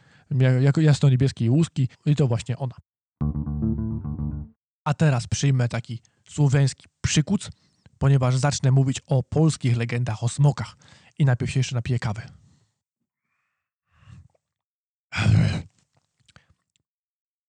jako 0.60 0.80
jasno-niebieski 0.80 1.50
łuski 1.50 1.88
i 2.06 2.16
to 2.16 2.26
właśnie 2.26 2.56
ona. 2.56 2.74
A 4.84 4.94
teraz 4.94 5.26
przyjmę 5.26 5.68
taki 5.68 6.00
słoweński 6.28 6.86
przykuc, 7.00 7.50
ponieważ 7.98 8.36
zacznę 8.36 8.70
mówić 8.70 9.00
o 9.06 9.22
polskich 9.22 9.76
legendach 9.76 10.24
o 10.24 10.28
smokach. 10.28 10.76
I 11.18 11.24
najpierw 11.24 11.52
się 11.52 11.60
jeszcze 11.60 11.74
napiję 11.74 11.98
kawy. 11.98 12.22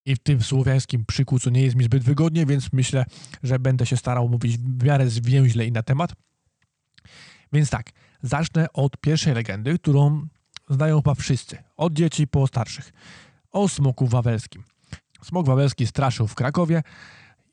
I 0.08 0.16
w 0.16 0.18
tym 0.18 0.42
słowiańskim 0.42 1.04
przykucu 1.04 1.50
nie 1.50 1.62
jest 1.62 1.76
mi 1.76 1.84
zbyt 1.84 2.04
wygodnie, 2.04 2.46
więc 2.46 2.72
myślę, 2.72 3.04
że 3.42 3.58
będę 3.58 3.86
się 3.86 3.96
starał 3.96 4.28
mówić 4.28 4.58
w 4.58 4.84
miarę 4.84 5.10
zwięźle 5.10 5.66
i 5.66 5.72
na 5.72 5.82
temat. 5.82 6.12
Więc 7.52 7.70
tak, 7.70 7.90
zacznę 8.22 8.72
od 8.72 8.96
pierwszej 8.96 9.34
legendy, 9.34 9.78
którą 9.78 10.26
znają 10.70 10.96
chyba 10.96 11.14
wszyscy, 11.14 11.58
od 11.76 11.92
dzieci 11.92 12.26
po 12.26 12.46
starszych, 12.46 12.92
o 13.50 13.68
smoku 13.68 14.06
wawelskim. 14.06 14.64
Smok 15.22 15.46
wawelski 15.46 15.86
straszył 15.86 16.26
w 16.26 16.34
Krakowie 16.34 16.82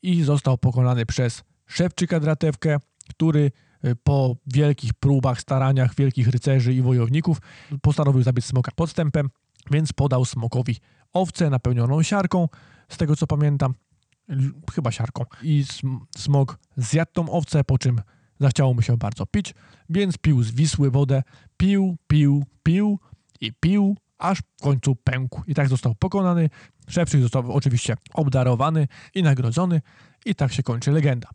i 0.02 0.22
został 0.22 0.58
pokonany 0.58 1.06
przez 1.06 1.42
Szewczyka 1.66 2.20
Dratewkę, 2.20 2.78
który 3.08 3.50
y, 3.84 3.96
po 3.96 4.36
wielkich 4.46 4.94
próbach, 4.94 5.40
staraniach 5.40 5.94
wielkich 5.94 6.28
rycerzy 6.28 6.74
i 6.74 6.82
wojowników 6.82 7.38
postanowił 7.82 8.22
zabić 8.22 8.44
smoka 8.44 8.72
podstępem, 8.76 9.30
więc 9.70 9.92
podał 9.92 10.24
smokowi 10.24 10.76
owcę 11.12 11.50
napełnioną 11.50 12.02
siarką, 12.02 12.48
z 12.88 12.96
tego 12.96 13.16
co 13.16 13.26
pamiętam, 13.26 13.74
chyba 14.74 14.90
siarką. 14.90 15.24
I 15.42 15.64
smok 16.16 16.58
zjadł 16.76 17.12
tą 17.12 17.30
owcę, 17.30 17.64
po 17.64 17.78
czym 17.78 18.00
Zachciało 18.40 18.74
mu 18.74 18.82
się 18.82 18.96
bardzo 18.96 19.26
pić, 19.26 19.54
więc 19.90 20.18
pił 20.18 20.42
z 20.42 20.50
Wisły 20.50 20.90
wodę, 20.90 21.22
pił, 21.56 21.96
pił, 22.06 22.44
pił 22.62 22.98
i 23.40 23.52
pił, 23.52 23.96
aż 24.18 24.38
w 24.38 24.62
końcu 24.62 24.96
pękł. 24.96 25.42
I 25.46 25.54
tak 25.54 25.68
został 25.68 25.94
pokonany. 25.94 26.50
Szewczyk 26.88 27.20
został 27.20 27.52
oczywiście 27.52 27.96
obdarowany 28.14 28.88
i 29.14 29.22
nagrodzony. 29.22 29.82
I 30.24 30.34
tak 30.34 30.52
się 30.52 30.62
kończy 30.62 30.92
legenda. 30.92 31.28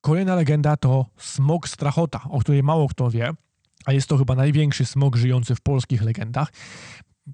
Kolejna 0.00 0.34
legenda 0.34 0.76
to 0.76 1.06
smok 1.16 1.68
strachota, 1.68 2.20
o 2.30 2.40
której 2.40 2.62
mało 2.62 2.88
kto 2.88 3.10
wie, 3.10 3.30
a 3.86 3.92
jest 3.92 4.08
to 4.08 4.18
chyba 4.18 4.34
największy 4.34 4.86
smok 4.86 5.16
żyjący 5.16 5.54
w 5.54 5.60
polskich 5.60 6.02
legendach. 6.02 6.52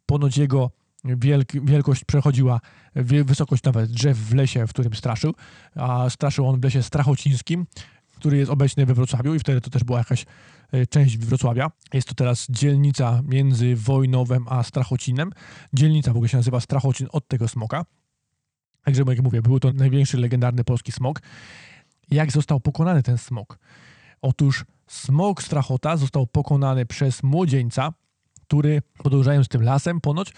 Ponoć 0.07 0.37
jego 0.37 0.71
wielkość 1.63 2.05
przechodziła 2.05 2.61
wysokość 3.25 3.63
nawet 3.63 3.91
drzew 3.91 4.19
w 4.19 4.35
lesie, 4.35 4.67
w 4.67 4.71
którym 4.71 4.95
straszył, 4.95 5.35
a 5.75 6.11
straszył 6.11 6.49
on 6.49 6.61
w 6.61 6.65
lesie 6.65 6.83
strachocińskim, 6.83 7.67
który 8.17 8.37
jest 8.37 8.51
obecny 8.51 8.87
we 8.87 8.95
Wrocławiu 8.95 9.35
i 9.35 9.39
wtedy 9.39 9.61
to 9.61 9.71
też 9.71 9.85
była 9.85 9.99
jakaś 9.99 10.27
e, 10.73 10.87
część 10.87 11.19
Wrocławia. 11.19 11.71
Jest 11.93 12.09
to 12.09 12.15
teraz 12.15 12.47
dzielnica 12.51 13.23
między 13.25 13.77
Wojnowem 13.77 14.45
a 14.49 14.63
Strachocinem. 14.63 15.31
Dzielnica 15.73 16.13
w 16.13 16.17
ogóle 16.17 16.29
się 16.29 16.37
nazywa 16.37 16.61
Strachocin 16.61 17.09
od 17.13 17.29
tego 17.29 17.49
smoka. 17.49 17.85
Także, 18.85 19.03
jak 19.09 19.23
mówię, 19.23 19.43
był 19.43 19.61
to 19.61 19.73
największy 19.73 20.19
legendarny 20.19 20.65
polski 20.65 20.93
smok. 20.93 21.21
Jak 22.11 22.33
został 22.33 22.61
pokonany 22.61 23.03
ten 23.03 23.19
smok? 23.19 23.59
Otóż 24.23 24.65
smok 24.87 25.43
Strachota 25.43 25.97
został 25.97 26.27
pokonany 26.27 26.87
przez 26.87 27.23
młodzieńca, 27.23 27.93
który 28.43 28.83
podążając 29.03 29.49
tym 29.49 29.63
lasem 29.63 30.01
ponoć 30.01 30.33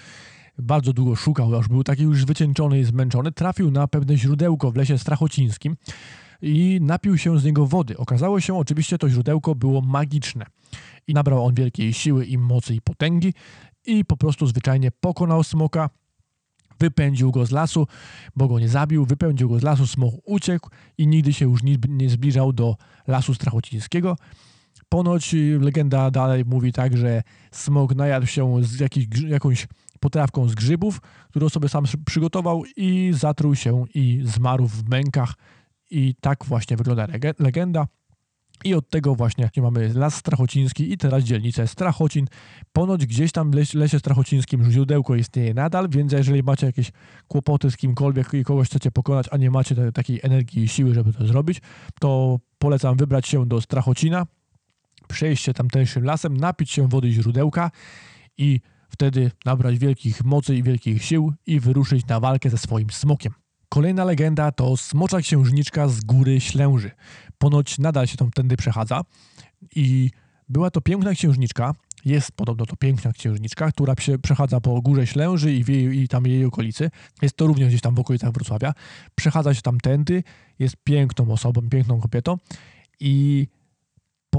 bardzo 0.63 0.93
długo 0.93 1.17
szukał, 1.17 1.57
aż 1.57 1.69
był 1.69 1.85
taki 1.85 2.03
już 2.03 2.25
wycieńczony 2.25 2.81
i 2.81 2.85
zmęczony, 2.85 3.33
trafił 3.33 3.71
na 3.71 3.89
pewne 3.89 4.17
źródełko 4.17 4.71
w 4.71 4.77
lesie 4.77 4.99
strachocińskim, 4.99 5.77
i 6.43 6.79
napił 6.83 7.19
się 7.19 7.39
z 7.39 7.45
niego 7.45 7.67
wody. 7.67 7.97
Okazało 7.97 8.41
się 8.41 8.59
oczywiście, 8.59 8.99
to 8.99 9.09
źródełko 9.09 9.55
było 9.55 9.81
magiczne 9.81 10.47
i 11.07 11.15
nabrał 11.15 11.47
on 11.47 11.55
wielkiej 11.55 11.93
siły 11.93 12.27
i 12.27 12.39
mocy 12.39 12.75
i 12.75 12.81
potęgi 12.81 13.35
i 13.87 14.05
po 14.05 14.17
prostu 14.17 14.47
zwyczajnie 14.47 14.91
pokonał 14.91 15.45
smoka, 15.45 15.91
wypędził 16.79 17.33
go 17.33 17.47
z 17.47 17.51
lasu, 17.51 17.87
bo 18.37 18.49
go 18.49 18.59
nie 18.59 18.69
zabił, 18.69 19.05
wypędził 19.05 19.49
go 19.49 19.59
z 19.59 19.63
lasu, 19.63 19.87
smok 19.87 20.15
uciekł 20.25 20.71
i 20.99 21.07
nigdy 21.07 21.33
się 21.33 21.45
już 21.45 21.61
nie 21.89 22.11
zbliżał 22.11 22.53
do 22.53 22.77
lasu 23.07 23.35
strachocińskiego. 23.35 24.17
Ponoć 24.89 25.35
legenda 25.61 26.11
dalej 26.11 26.45
mówi 26.45 26.73
tak, 26.73 26.97
że 26.97 27.23
smok 27.53 27.95
najadł 27.95 28.27
się 28.27 28.65
z 28.65 28.81
jakiś, 28.81 29.07
jakąś 29.29 29.67
potrawką 30.01 30.49
z 30.49 30.55
grzybów, 30.55 31.01
którą 31.31 31.49
sobie 31.49 31.69
sam 31.69 31.85
przygotował 32.07 32.63
i 32.77 33.11
zatruł 33.15 33.55
się 33.55 33.85
i 33.95 34.23
zmarł 34.25 34.67
w 34.67 34.89
mękach 34.89 35.35
i 35.91 36.15
tak 36.21 36.45
właśnie 36.45 36.77
wygląda 36.77 37.07
legenda. 37.39 37.87
I 38.65 38.75
od 38.75 38.89
tego 38.89 39.15
właśnie 39.15 39.51
mamy 39.57 39.95
Las 39.95 40.15
Strachociński 40.15 40.93
i 40.93 40.99
teraz 40.99 41.25
dzielnicę 41.25 41.67
Strachocin. 41.67 42.27
Ponoć 42.73 43.07
gdzieś 43.07 43.33
tam 43.33 43.51
w 43.51 43.75
lesie 43.75 43.99
strachocińskim 43.99 44.71
źródełko 44.71 45.15
istnieje 45.15 45.55
nadal, 45.55 45.89
więc 45.89 46.13
jeżeli 46.13 46.43
macie 46.43 46.67
jakieś 46.67 46.93
kłopoty 47.29 47.71
z 47.71 47.77
kimkolwiek 47.77 48.35
i 48.35 48.45
kogoś 48.45 48.69
chcecie 48.69 48.91
pokonać, 48.91 49.27
a 49.31 49.37
nie 49.37 49.51
macie 49.51 49.93
takiej 49.93 50.21
energii 50.23 50.63
i 50.63 50.69
siły, 50.69 50.95
żeby 50.95 51.13
to 51.13 51.27
zrobić, 51.27 51.61
to 52.01 52.39
polecam 52.59 52.97
wybrać 52.97 53.29
się 53.29 53.47
do 53.47 53.61
Strachocina, 53.61 54.27
przejść 55.09 55.45
się 55.45 55.55
tamtejszym 55.55 56.05
lasem, 56.05 56.37
napić 56.37 56.71
się 56.71 56.89
wody 56.89 57.13
źródełka 57.13 57.71
i 58.39 58.61
wtedy 58.91 59.31
nabrać 59.45 59.79
wielkich 59.79 60.25
mocy 60.25 60.57
i 60.57 60.63
wielkich 60.63 61.05
sił 61.05 61.33
i 61.47 61.61
wyruszyć 61.61 62.07
na 62.07 62.21
walkę 62.21 62.51
ze 62.51 62.59
swoim 62.59 62.91
smokiem. 62.91 63.33
Kolejna 63.69 64.05
legenda 64.05 64.53
to 64.53 64.77
smocza 64.77 65.21
księżniczka 65.21 65.89
z 65.89 66.01
góry 66.01 66.41
Ślęży. 66.41 66.91
Ponoć 67.39 67.79
nadal 67.79 68.07
się 68.07 68.17
tam 68.17 68.31
tędy 68.31 68.57
przechadza 68.57 69.01
i 69.77 70.11
była 70.49 70.71
to 70.71 70.81
piękna 70.81 71.13
księżniczka, 71.13 71.75
jest 72.05 72.33
podobno 72.33 72.67
to 72.67 72.77
piękna 72.77 73.13
księżniczka, 73.13 73.71
która 73.71 73.95
się 74.01 74.19
przechadza 74.19 74.61
po 74.61 74.83
górze 74.83 75.07
Ślęży 75.07 75.53
i, 75.53 75.65
jej, 75.69 76.03
i 76.03 76.09
tam 76.09 76.27
jej 76.27 76.45
okolicy. 76.45 76.91
Jest 77.23 77.37
to 77.37 77.47
również 77.47 77.69
gdzieś 77.69 77.81
tam 77.81 77.95
w 77.95 77.99
okolicach 77.99 78.33
Wrocławia. 78.33 78.73
Przechadza 79.15 79.55
się 79.55 79.63
tam 79.63 79.81
tędy, 79.81 80.23
jest 80.59 80.77
piękną 80.85 81.33
osobą, 81.33 81.69
piękną 81.71 82.01
kobietą 82.01 82.37
i 83.01 83.47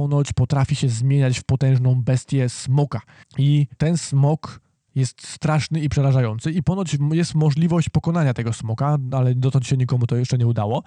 ponoć 0.01 0.33
potrafi 0.33 0.75
się 0.75 0.89
zmieniać 0.89 1.39
w 1.39 1.43
potężną 1.43 1.95
bestię 2.03 2.49
smoka. 2.49 3.01
I 3.37 3.67
ten 3.77 3.97
smok 3.97 4.61
jest 4.95 5.27
straszny 5.27 5.79
i 5.79 5.89
przerażający 5.89 6.51
i 6.51 6.63
ponoć 6.63 6.97
jest 7.11 7.35
możliwość 7.35 7.89
pokonania 7.89 8.33
tego 8.33 8.53
smoka, 8.53 8.97
ale 9.11 9.35
dotąd 9.35 9.67
się 9.67 9.77
nikomu 9.77 10.07
to 10.07 10.15
jeszcze 10.15 10.37
nie 10.37 10.47
udało. 10.47 10.83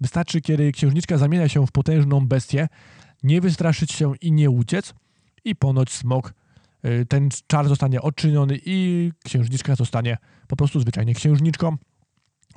Wystarczy, 0.00 0.40
kiedy 0.40 0.72
księżniczka 0.72 1.18
zamienia 1.18 1.48
się 1.48 1.66
w 1.66 1.72
potężną 1.72 2.26
bestię, 2.26 2.68
nie 3.22 3.40
wystraszyć 3.40 3.92
się 3.92 4.12
i 4.20 4.32
nie 4.32 4.50
uciec 4.50 4.94
i 5.44 5.56
ponoć 5.56 5.92
smok, 5.92 6.34
y, 6.84 7.06
ten 7.06 7.28
czar 7.46 7.68
zostanie 7.68 8.02
odczyniony 8.02 8.58
i 8.66 9.10
księżniczka 9.24 9.74
zostanie 9.74 10.16
po 10.48 10.56
prostu 10.56 10.80
zwyczajnie 10.80 11.14
księżniczką. 11.14 11.76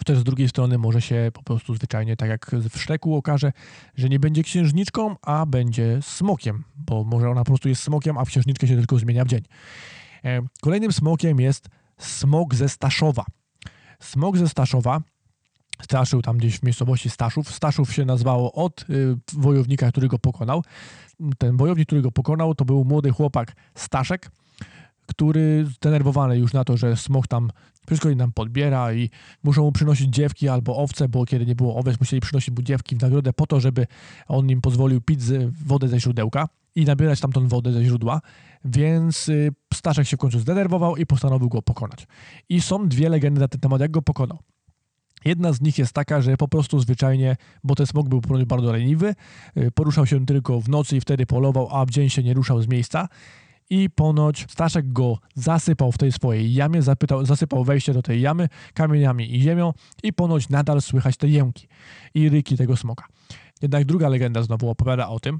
Chociaż 0.08 0.20
z 0.20 0.24
drugiej 0.24 0.50
strony 0.50 0.78
może 0.78 1.02
się 1.02 1.32
po 1.34 1.44
prostu 1.44 1.76
zwyczajnie, 1.76 2.16
tak 2.16 2.30
jak 2.30 2.52
w 2.52 2.78
Szreku 2.78 3.16
okaże, 3.16 3.52
że 3.96 4.10
nie 4.10 4.20
będzie 4.20 4.44
księżniczką, 4.44 5.16
a 5.22 5.46
będzie 5.46 6.00
smokiem, 6.02 6.64
bo 6.76 7.04
może 7.04 7.30
ona 7.30 7.42
po 7.42 7.46
prostu 7.46 7.70
jest 7.70 7.84
smokiem, 7.84 8.18
a 8.18 8.26
księżniczkę 8.26 8.68
się 8.68 8.76
tylko 8.76 9.00
zmienia 9.00 9.26
w 9.26 9.28
dzień. 9.28 9.42
E, 10.26 10.42
kolejnym 10.62 10.92
smokiem 10.92 11.40
jest 11.40 11.70
smok 11.98 12.56
ze 12.56 12.70
Staszowa. 12.70 13.26
Smok 14.00 14.38
ze 14.38 14.50
Staszowa 14.50 15.02
straszył 15.82 16.22
tam 16.22 16.38
gdzieś 16.38 16.60
w 16.60 16.64
miejscowości 16.64 17.10
Staszów. 17.10 17.52
Staszów 17.52 17.94
się 17.94 18.06
nazwało 18.06 18.54
od 18.54 18.86
y, 18.90 19.18
wojownika, 19.34 19.92
który 19.92 20.08
go 20.08 20.20
pokonał. 20.20 20.64
Ten 21.38 21.58
wojownik, 21.58 21.88
który 21.88 22.02
go 22.02 22.12
pokonał, 22.12 22.56
to 22.56 22.66
był 22.66 22.86
młody 22.86 23.12
chłopak 23.12 23.56
Staszek, 23.76 24.32
który 25.06 25.66
zdenerwowany 25.66 26.38
już 26.38 26.54
na 26.54 26.64
to, 26.64 26.78
że 26.78 26.98
smok 26.98 27.28
tam 27.28 27.50
wszystko 27.88 28.10
im 28.10 28.32
podbiera 28.36 28.94
i 28.94 29.10
muszą 29.44 29.64
mu 29.64 29.72
przynosić 29.72 30.16
dziewki 30.16 30.50
albo 30.50 30.78
owce, 30.78 31.10
bo 31.10 31.26
kiedy 31.26 31.46
nie 31.46 31.56
było 31.56 31.76
owiec, 31.76 32.00
musieli 32.00 32.22
przynosić 32.22 32.56
mu 32.56 32.62
dziewki 32.62 32.96
w 32.96 33.02
nagrodę 33.02 33.34
po 33.34 33.48
to, 33.48 33.60
żeby 33.60 33.88
on 34.28 34.50
im 34.50 34.62
pozwolił 34.62 35.02
pić 35.02 35.20
wodę 35.66 35.88
ze 35.88 36.00
źródełka 36.00 36.48
i 36.76 36.86
nabierać 36.86 37.20
tamtą 37.20 37.48
wodę 37.48 37.72
ze 37.72 37.84
źródła, 37.84 38.22
więc 38.66 39.30
y, 39.30 39.52
Staszek 39.74 40.08
się 40.08 40.18
w 40.18 40.20
końcu 40.20 40.40
zdenerwował 40.40 40.98
i 40.98 41.06
postanowił 41.06 41.50
go 41.50 41.62
pokonać. 41.62 42.08
I 42.50 42.62
są 42.62 42.88
dwie 42.88 43.10
legendy 43.10 43.42
na 43.42 43.48
ten 43.48 43.60
temat, 43.62 43.82
jak 43.82 43.92
go 43.92 44.02
pokonał. 44.02 44.40
Jedna 45.26 45.54
z 45.54 45.62
nich 45.62 45.78
jest 45.78 45.94
taka, 45.94 46.22
że 46.22 46.38
po 46.38 46.48
prostu 46.48 46.80
zwyczajnie, 46.80 47.36
bo 47.64 47.76
ten 47.76 47.86
smok 47.86 48.10
był 48.10 48.22
bardzo 48.46 48.72
leniwy, 48.72 49.16
y, 49.58 49.72
poruszał 49.72 50.06
się 50.06 50.26
tylko 50.26 50.62
w 50.62 50.70
nocy 50.70 50.98
i 50.98 51.02
wtedy 51.02 51.26
polował, 51.26 51.68
a 51.72 51.86
w 51.86 51.90
dzień 51.90 52.10
się 52.10 52.24
nie 52.24 52.34
ruszał 52.34 52.62
z 52.62 52.68
miejsca. 52.68 53.08
I 53.74 53.90
ponoć 53.90 54.46
Staszek 54.50 54.94
go 54.94 55.18
zasypał 55.36 55.92
w 55.92 55.98
tej 55.98 56.12
swojej 56.12 56.54
jamie, 56.54 56.82
zapytał, 56.82 57.26
zasypał 57.26 57.64
wejście 57.64 57.94
do 57.94 58.02
tej 58.02 58.22
jamy 58.22 58.50
kamieniami 58.74 59.36
i 59.36 59.42
ziemią 59.42 59.74
i 60.04 60.14
ponoć 60.14 60.50
nadal 60.50 60.82
słychać 60.82 61.18
te 61.18 61.28
jęki 61.28 61.68
i 62.14 62.30
ryki 62.30 62.58
tego 62.58 62.78
smoka. 62.78 63.08
Jednak 63.62 63.86
druga 63.86 64.10
legenda 64.10 64.44
znowu 64.44 64.70
opowiada 64.70 65.10
o 65.10 65.20
tym, 65.20 65.40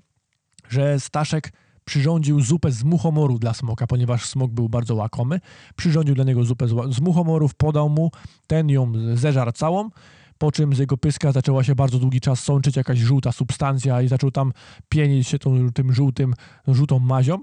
że 0.70 1.00
Staszek 1.00 1.54
przyrządził 1.86 2.42
zupę 2.42 2.72
z 2.72 2.84
muchomoru 2.84 3.40
dla 3.40 3.54
smoka, 3.54 3.88
ponieważ 3.88 4.26
smok 4.26 4.52
był 4.52 4.70
bardzo 4.70 4.96
łakomy. 4.96 5.40
Przyrządził 5.76 6.16
dla 6.16 6.24
niego 6.24 6.44
zupę 6.44 6.68
z 6.90 7.02
muchomorów, 7.02 7.56
podał 7.56 7.90
mu, 7.90 8.12
ten 8.48 8.70
ją 8.70 8.92
zeżarł 9.14 9.52
całą, 9.52 9.90
po 10.38 10.52
czym 10.52 10.76
z 10.76 10.80
jego 10.80 10.98
pyska 10.98 11.32
zaczęła 11.32 11.64
się 11.64 11.76
bardzo 11.76 12.00
długi 12.00 12.22
czas 12.22 12.44
sączyć 12.44 12.76
jakaś 12.76 13.00
żółta 13.00 13.32
substancja 13.32 14.02
i 14.02 14.08
zaczął 14.08 14.32
tam 14.32 14.54
pienić 14.90 15.28
się 15.28 15.40
tą, 15.40 15.72
tym 15.72 15.94
żółtym, 15.94 16.34
żółtą 16.68 17.00
mazią 17.00 17.40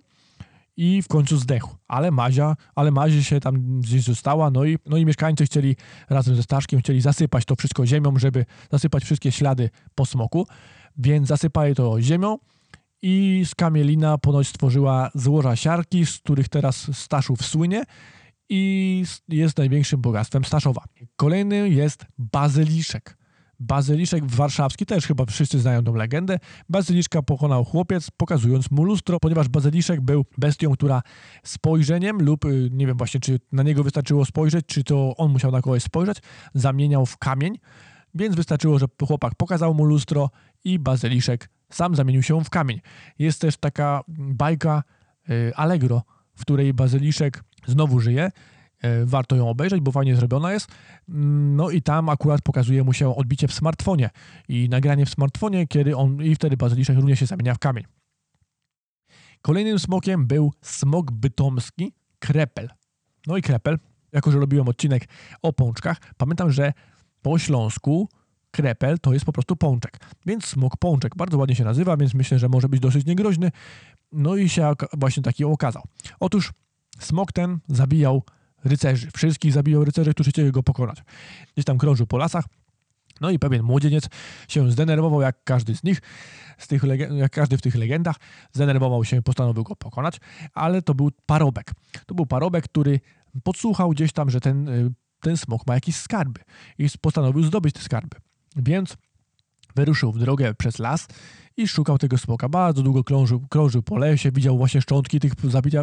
i 0.81 1.03
w 1.03 1.09
końcu 1.09 1.37
zdechł. 1.37 1.77
Ale 1.89 2.11
Mazia, 2.11 2.57
ale 2.75 2.91
Mazie 2.91 3.25
się 3.25 3.41
tam 3.41 3.81
gdzieś 3.81 4.03
została, 4.03 4.51
no 4.51 4.65
i, 4.65 4.79
no 4.87 4.97
i 4.97 5.07
mieszkańcy 5.07 5.45
chcieli 5.45 5.77
razem 6.11 6.37
ze 6.37 6.43
Staszkiem 6.43 6.81
chcieli 6.81 7.01
zasypać 7.01 7.45
to 7.45 7.57
wszystko 7.57 7.87
ziemią, 7.87 8.19
żeby 8.19 8.45
zasypać 8.71 9.05
wszystkie 9.05 9.33
ślady 9.33 9.71
po 9.95 10.07
smoku, 10.07 10.47
więc 10.97 11.29
zasypali 11.29 11.75
to 11.75 12.03
ziemią, 12.03 12.39
i 13.03 13.43
z 13.47 13.55
kamielina 13.55 14.19
ponoć 14.19 14.49
stworzyła 14.49 15.11
złoża 15.15 15.57
siarki, 15.57 16.07
z 16.07 16.19
których 16.19 16.49
teraz 16.49 16.97
Staszów 16.99 17.47
słynie 17.47 17.83
i 18.49 19.05
jest 19.29 19.59
największym 19.59 20.01
bogactwem 20.01 20.45
Staszowa. 20.45 20.85
Kolejny 21.17 21.69
jest 21.69 22.07
bazyliszek. 22.19 23.20
Bazyliszek 23.61 24.25
warszawski, 24.27 24.87
też 24.87 25.07
chyba 25.07 25.27
wszyscy 25.27 25.59
znają 25.59 25.85
tą 25.85 25.95
legendę. 25.95 26.39
Bazyliszka 26.69 27.23
pokonał 27.23 27.65
chłopiec, 27.65 28.11
pokazując 28.17 28.71
mu 28.71 28.85
lustro, 28.85 29.21
ponieważ 29.21 29.49
bazyliszek 29.49 30.01
był 30.01 30.25
bestią, 30.39 30.73
która 30.73 31.03
spojrzeniem 31.45 32.23
lub, 32.23 32.45
y, 32.45 32.69
nie 32.73 32.87
wiem 32.87 32.97
właśnie, 32.97 33.21
czy 33.21 33.41
na 33.53 33.63
niego 33.63 33.85
wystarczyło 33.85 34.25
spojrzeć, 34.25 34.67
czy 34.67 34.85
to 34.85 35.17
on 35.17 35.33
musiał 35.33 35.53
na 35.53 35.63
kogoś 35.63 35.83
spojrzeć, 35.83 36.19
zamieniał 36.55 37.07
w 37.07 37.19
kamień, 37.19 37.59
więc 38.15 38.37
wystarczyło, 38.37 38.79
że 38.79 38.87
chłopak 39.07 39.35
pokazał 39.35 39.75
mu 39.75 39.85
lustro 39.85 40.31
i 40.65 40.79
bazyliszek 40.79 41.49
sam 41.71 41.95
zamienił 41.95 42.23
się 42.23 42.45
w 42.45 42.51
kamień. 42.51 42.81
Jest 43.19 43.41
też 43.41 43.57
taka 43.57 44.01
bajka 44.09 44.83
y, 45.31 45.53
Allegro, 45.57 46.03
w 46.35 46.41
której 46.41 46.75
bazyliszek 46.75 47.45
znowu 47.67 48.01
żyje. 48.01 48.31
Y, 48.85 49.07
warto 49.07 49.37
ją 49.37 49.49
obejrzeć, 49.49 49.81
bo 49.81 49.93
fajnie 49.93 50.17
zrobiona 50.17 50.53
jest. 50.53 50.69
Mm, 51.09 51.57
no 51.57 51.71
i 51.71 51.83
tam 51.83 52.09
akurat 52.09 52.43
pokazuje 52.43 52.85
mu 52.85 52.93
się 52.93 53.17
odbicie 53.17 53.49
w 53.49 53.53
smartfonie 53.53 54.11
i 54.49 54.69
nagranie 54.69 55.07
w 55.07 55.11
smartfonie, 55.11 55.67
kiedy 55.67 55.97
on 55.97 56.23
i 56.23 56.35
wtedy 56.35 56.57
bazyliszek 56.57 56.97
również 56.97 57.19
się 57.19 57.27
zamienia 57.27 57.55
w 57.55 57.59
kamień. 57.59 57.85
Kolejnym 59.43 59.79
smokiem 59.79 60.27
był 60.27 60.53
smok 60.63 61.11
bytomski, 61.11 61.93
krepel. 62.19 62.69
No 63.27 63.37
i 63.37 63.43
krepel, 63.43 63.79
jako 64.13 64.31
że 64.31 64.39
robiłem 64.39 64.69
odcinek 64.69 65.09
o 65.43 65.53
pączkach, 65.53 65.97
pamiętam, 66.17 66.51
że 66.51 66.73
po 67.23 67.39
śląsku 67.39 68.09
krepel 68.51 68.99
to 68.99 69.13
jest 69.13 69.25
po 69.25 69.33
prostu 69.33 69.57
pączek. 69.57 69.99
Więc 70.27 70.47
smok 70.47 70.77
pączek 70.77 71.17
bardzo 71.17 71.39
ładnie 71.39 71.55
się 71.57 71.65
nazywa, 71.65 71.97
więc 71.97 72.15
myślę, 72.15 72.39
że 72.39 72.49
może 72.49 72.69
być 72.69 72.81
dosyć 72.81 73.07
niegroźny. 73.07 73.51
No 74.13 74.37
i 74.37 74.49
się 74.49 74.73
właśnie 74.93 75.23
taki 75.23 75.45
okazał. 75.45 75.83
Otóż 76.21 76.53
smok 76.99 77.33
ten 77.33 77.59
zabijał 77.69 78.23
rycerzy. 78.65 79.09
Wszystkich 79.15 79.53
zabijał 79.53 79.85
rycerzy, 79.85 80.15
którzy 80.15 80.31
chcieli 80.31 80.53
go 80.53 80.63
pokonać. 80.63 81.03
Gdzieś 81.55 81.65
tam 81.65 81.79
krążył 81.79 82.07
po 82.07 82.19
lasach. 82.19 82.45
No 83.21 83.31
i 83.31 83.39
pewien 83.39 83.63
młodzieniec 83.63 84.09
się 84.49 84.71
zdenerwował, 84.71 85.21
jak 85.21 85.45
każdy 85.45 85.77
z 85.77 85.85
nich, 85.85 86.03
z 86.59 86.67
tych 86.67 86.83
jak 87.17 87.33
każdy 87.33 87.59
w 87.59 87.63
tych 87.63 87.75
legendach, 87.75 88.17
zdenerwował 88.53 89.05
się, 89.05 89.23
postanowił 89.23 89.65
go 89.65 89.77
pokonać, 89.77 90.21
ale 90.55 90.83
to 90.83 90.95
był 90.95 91.11
parobek. 91.27 91.73
To 92.07 92.15
był 92.15 92.27
parobek, 92.27 92.65
który 92.65 93.01
podsłuchał 93.43 93.91
gdzieś 93.91 94.13
tam, 94.13 94.31
że 94.31 94.41
ten, 94.41 94.69
y, 94.69 94.93
ten 95.21 95.37
smok 95.37 95.67
ma 95.67 95.75
jakieś 95.75 95.97
skarby 95.97 96.41
i 96.79 96.89
postanowił 97.01 97.43
zdobyć 97.43 97.75
te 97.75 97.81
skarby. 97.81 98.17
Więc 98.57 98.97
wyruszył 99.77 100.13
w 100.13 100.19
drogę 100.19 100.55
przez 100.55 100.79
las 100.79 101.09
i 101.57 101.69
szukał 101.69 101.99
tego 101.99 102.19
smoka. 102.19 102.49
Bardzo 102.49 102.83
długo 102.83 103.05
krążył, 103.05 103.41
krążył 103.49 103.83
po 103.83 103.99
lesie, 103.99 104.33
widział 104.33 104.59
właśnie 104.59 104.81
szczątki 104.81 105.21
tych 105.21 105.33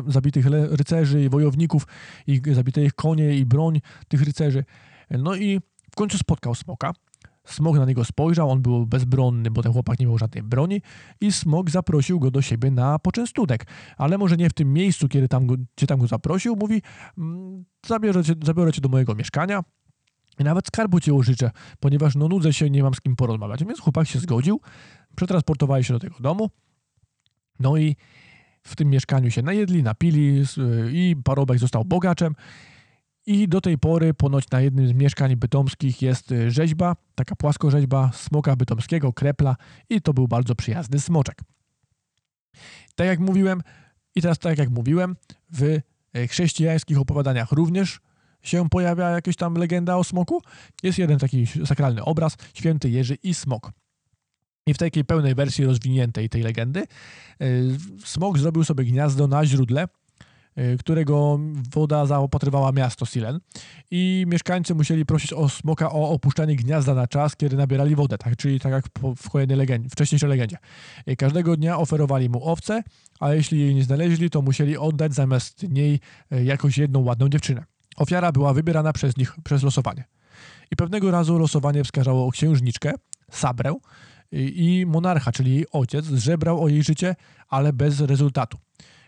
zabitych 0.08 0.46
rycerzy 0.72 1.24
i 1.24 1.30
wojowników, 1.30 1.88
i 2.28 2.42
zabite 2.52 2.84
ich 2.84 2.94
konie 2.94 3.38
i 3.38 3.46
broń 3.46 3.82
tych 4.08 4.22
rycerzy. 4.22 4.66
No 5.12 5.36
i 5.36 5.60
w 5.92 5.96
końcu 5.96 6.18
spotkał 6.18 6.56
smoka. 6.56 6.94
Smok 7.46 7.78
na 7.78 7.86
niego 7.86 8.06
spojrzał, 8.06 8.52
on 8.52 8.62
był 8.62 8.86
bezbronny, 8.86 9.52
bo 9.52 9.64
ten 9.64 9.74
chłopak 9.74 10.00
nie 10.00 10.06
miał 10.06 10.18
żadnej 10.18 10.44
broni 10.44 10.82
i 11.22 11.32
smok 11.32 11.70
zaprosił 11.70 12.20
go 12.20 12.32
do 12.32 12.42
siebie 12.42 12.72
na 12.72 13.00
poczęstunek. 13.00 13.66
Ale 13.98 14.18
może 14.18 14.38
nie 14.38 14.50
w 14.50 14.54
tym 14.54 14.74
miejscu, 14.74 15.08
kiedy 15.08 15.28
tam 15.28 15.48
go, 15.48 15.56
gdzie 15.78 15.88
tam 15.88 16.00
go 16.00 16.08
zaprosił, 16.08 16.56
mówi, 16.56 16.82
mm, 17.18 17.66
zabiorę 17.86 18.24
cię, 18.24 18.34
zabiorę 18.44 18.72
cię 18.72 18.82
do 18.82 18.90
mojego 18.90 19.16
mieszkania, 19.16 19.64
i 20.40 20.44
nawet 20.44 20.68
skarbu 20.68 21.00
ci 21.00 21.12
użyczę, 21.12 21.52
ponieważ 21.80 22.16
no 22.16 22.28
nudzę 22.28 22.54
się, 22.54 22.70
nie 22.70 22.84
mam 22.84 22.94
z 22.94 23.02
kim 23.02 23.16
porozmawiać. 23.16 23.64
Więc 23.64 23.80
chłopak 23.80 24.08
się 24.08 24.20
zgodził, 24.20 24.62
przetransportowali 25.16 25.84
się 25.84 25.94
do 25.94 26.00
tego 26.00 26.16
domu, 26.20 26.50
no 27.60 27.78
i 27.78 27.96
w 28.64 28.76
tym 28.76 28.90
mieszkaniu 28.90 29.32
się 29.32 29.42
najedli, 29.42 29.84
napili 29.84 30.44
i 30.92 31.16
parobek 31.24 31.60
został 31.60 31.86
bogaczem. 31.86 32.36
I 33.26 33.48
do 33.48 33.62
tej 33.62 33.78
pory 33.78 34.14
ponoć 34.14 34.50
na 34.50 34.62
jednym 34.62 34.88
z 34.88 34.94
mieszkań 34.94 35.36
bytomskich 35.36 36.02
jest 36.02 36.32
y, 36.32 36.52
rzeźba, 36.52 36.96
taka 37.16 37.36
płaskorzeźba 37.36 38.12
smoka 38.14 38.56
bytomskiego, 38.56 39.14
krepla 39.14 39.56
i 39.90 40.02
to 40.02 40.14
był 40.14 40.28
bardzo 40.28 40.56
przyjazny 40.56 41.00
smoczek. 41.00 41.42
Tak 42.96 43.08
jak 43.08 43.20
mówiłem 43.20 43.62
i 44.16 44.22
teraz 44.22 44.40
tak 44.40 44.58
jak 44.58 44.70
mówiłem, 44.70 45.16
w 45.50 45.64
y, 45.64 45.82
chrześcijańskich 46.28 47.00
opowiadaniach 47.00 47.52
również 47.52 48.00
się 48.42 48.70
pojawia 48.70 49.10
jakaś 49.10 49.36
tam 49.36 49.54
legenda 49.54 49.98
o 49.98 50.04
smoku. 50.04 50.42
Jest 50.84 50.98
jeden 50.98 51.20
taki 51.20 51.48
sakralny 51.66 52.04
obraz, 52.04 52.38
święty 52.54 52.90
Jerzy 52.90 53.18
i 53.24 53.34
smok. 53.34 53.72
I 54.68 54.74
w 54.74 54.78
takiej 54.78 55.06
pełnej 55.06 55.36
wersji 55.36 55.66
rozwiniętej 55.66 56.30
tej 56.30 56.44
legendy 56.44 56.84
y, 57.42 57.78
smok 58.06 58.38
zrobił 58.38 58.64
sobie 58.64 58.84
gniazdo 58.84 59.28
na 59.28 59.46
źródle, 59.46 59.88
y, 60.58 60.78
którego 60.80 61.40
woda 61.74 62.06
zaopatrywała 62.06 62.72
miasto 62.72 63.06
Silen 63.06 63.40
i 63.92 64.26
mieszkańcy 64.28 64.76
musieli 64.76 65.06
prosić 65.06 65.34
o 65.34 65.50
smoka 65.50 65.92
o 65.92 66.10
opuszczanie 66.10 66.56
gniazda 66.56 66.94
na 66.94 67.08
czas, 67.08 67.36
kiedy 67.36 67.56
nabierali 67.56 67.96
wodę, 67.96 68.18
tak? 68.18 68.36
czyli 68.36 68.60
tak 68.60 68.72
jak 68.72 68.86
w 69.18 69.30
kolejnej 69.30 69.58
legendzie, 69.58 69.90
wcześniejszej 69.90 70.30
legendzie. 70.30 70.58
Każdego 71.18 71.58
dnia 71.58 71.78
oferowali 71.78 72.30
mu 72.30 72.50
owce, 72.50 72.84
a 73.20 73.34
jeśli 73.34 73.60
jej 73.60 73.76
nie 73.76 73.84
znaleźli, 73.84 74.30
to 74.30 74.42
musieli 74.42 74.78
oddać 74.78 75.14
zamiast 75.14 75.64
niej 75.70 76.00
y, 76.34 76.44
jakąś 76.44 76.78
jedną 76.78 77.00
ładną 77.04 77.30
dziewczynę. 77.30 77.77
Ofiara 77.98 78.32
była 78.32 78.54
wybierana 78.54 78.94
przez 78.94 79.18
nich 79.18 79.36
przez 79.44 79.64
losowanie. 79.64 80.04
I 80.72 80.76
pewnego 80.76 81.12
razu 81.12 81.38
losowanie 81.38 81.84
wskazało 81.84 82.32
księżniczkę, 82.32 82.94
Sabrę 83.32 83.76
i 84.32 84.86
monarcha, 84.88 85.32
czyli 85.32 85.56
jej 85.56 85.66
ojciec, 85.72 86.06
żebrał 86.06 86.64
o 86.64 86.68
jej 86.68 86.84
życie, 86.84 87.16
ale 87.50 87.74
bez 87.74 88.02
rezultatu. 88.02 88.58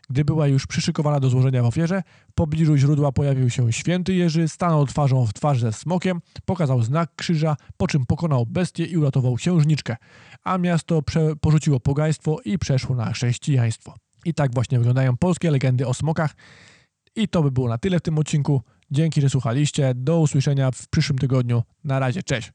Gdy 0.09 0.25
była 0.25 0.47
już 0.47 0.67
przyszykowana 0.67 1.19
do 1.19 1.29
złożenia 1.29 1.63
w 1.63 1.65
ofierze, 1.65 2.03
w 2.31 2.33
pobliżu 2.33 2.77
źródła 2.77 3.11
pojawił 3.11 3.49
się 3.49 3.73
święty 3.73 4.13
Jerzy, 4.13 4.47
stanął 4.47 4.85
twarzą 4.85 5.25
w 5.25 5.33
twarz 5.33 5.59
ze 5.59 5.73
smokiem, 5.73 6.21
pokazał 6.45 6.81
znak 6.81 7.15
krzyża, 7.15 7.55
po 7.77 7.87
czym 7.87 8.05
pokonał 8.05 8.45
bestię 8.45 8.85
i 8.85 8.97
uratował 8.97 9.35
księżniczkę, 9.35 9.95
a 10.43 10.57
miasto 10.57 11.01
porzuciło 11.41 11.79
pogaństwo 11.79 12.37
i 12.45 12.57
przeszło 12.57 12.95
na 12.95 13.13
chrześcijaństwo. 13.13 13.95
I 14.25 14.33
tak 14.33 14.53
właśnie 14.53 14.77
wyglądają 14.77 15.17
polskie 15.17 15.51
legendy 15.51 15.87
o 15.87 15.93
smokach. 15.93 16.35
I 17.15 17.27
to 17.27 17.43
by 17.43 17.51
było 17.51 17.69
na 17.69 17.77
tyle 17.77 17.99
w 17.99 18.01
tym 18.01 18.17
odcinku. 18.17 18.61
Dzięki, 18.91 19.21
że 19.21 19.29
słuchaliście. 19.29 19.93
Do 19.95 20.19
usłyszenia 20.19 20.71
w 20.71 20.87
przyszłym 20.87 21.19
tygodniu. 21.19 21.63
Na 21.83 21.99
razie, 21.99 22.23
cześć. 22.23 22.51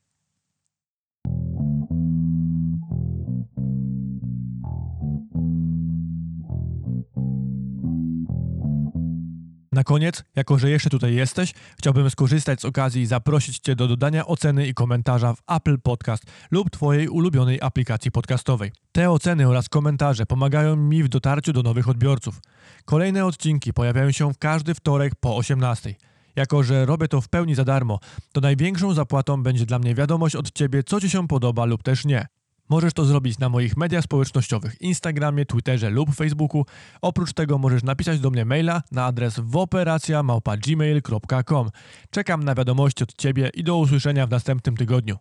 Na 9.73 9.85
koniec, 9.85 10.25
jako 10.37 10.59
że 10.59 10.71
jeszcze 10.71 10.91
tutaj 10.91 11.15
jesteś, 11.15 11.53
chciałbym 11.79 12.11
skorzystać 12.11 12.61
z 12.61 12.65
okazji 12.65 13.03
i 13.03 13.07
zaprosić 13.07 13.59
Cię 13.59 13.77
do 13.77 13.89
dodania 13.89 14.27
oceny 14.27 14.67
i 14.67 14.75
komentarza 14.75 15.35
w 15.35 15.43
Apple 15.49 15.79
Podcast 15.81 16.25
lub 16.51 16.71
Twojej 16.71 17.09
ulubionej 17.09 17.59
aplikacji 17.63 18.11
podcastowej. 18.11 18.73
Te 18.93 19.11
oceny 19.11 19.49
oraz 19.49 19.69
komentarze 19.69 20.27
pomagają 20.27 20.77
mi 20.77 21.03
w 21.03 21.09
dotarciu 21.09 21.53
do 21.53 21.63
nowych 21.63 21.89
odbiorców. 21.89 22.41
Kolejne 22.85 23.27
odcinki 23.27 23.73
pojawiają 23.73 24.11
się 24.11 24.33
w 24.33 24.39
każdy 24.39 24.75
wtorek 24.75 25.15
po 25.21 25.37
18. 25.37 25.95
Jako, 26.37 26.63
że 26.63 26.87
robię 26.87 27.09
to 27.09 27.21
w 27.21 27.29
pełni 27.29 27.55
za 27.55 27.65
darmo, 27.65 27.99
to 28.33 28.41
największą 28.41 28.95
zapłatą 28.95 29.43
będzie 29.43 29.67
dla 29.67 29.79
mnie 29.79 29.95
wiadomość 29.95 30.37
od 30.37 30.53
Ciebie, 30.53 30.83
co 30.83 31.01
Ci 31.01 31.11
się 31.11 31.29
podoba 31.29 31.65
lub 31.65 31.83
też 31.83 32.05
nie. 32.05 32.27
Możesz 32.69 32.93
to 32.93 33.05
zrobić 33.05 33.39
na 33.39 33.49
moich 33.49 33.77
mediach 33.77 34.05
społecznościowych, 34.05 34.81
Instagramie, 34.81 35.47
Twitterze 35.47 35.91
lub 35.91 36.15
Facebooku. 36.15 36.65
Oprócz 37.03 37.33
tego 37.33 37.59
możesz 37.59 37.83
napisać 37.83 38.21
do 38.21 38.31
mnie 38.31 38.45
maila 38.45 38.83
na 38.93 39.05
adres 39.05 39.41
wooperacja.gmail.com. 39.41 41.71
Czekam 42.11 42.45
na 42.45 42.55
wiadomości 42.55 43.05
od 43.05 43.15
Ciebie 43.15 43.51
i 43.55 43.65
do 43.65 43.77
usłyszenia 43.77 44.27
w 44.27 44.31
następnym 44.31 44.77
tygodniu. 44.77 45.17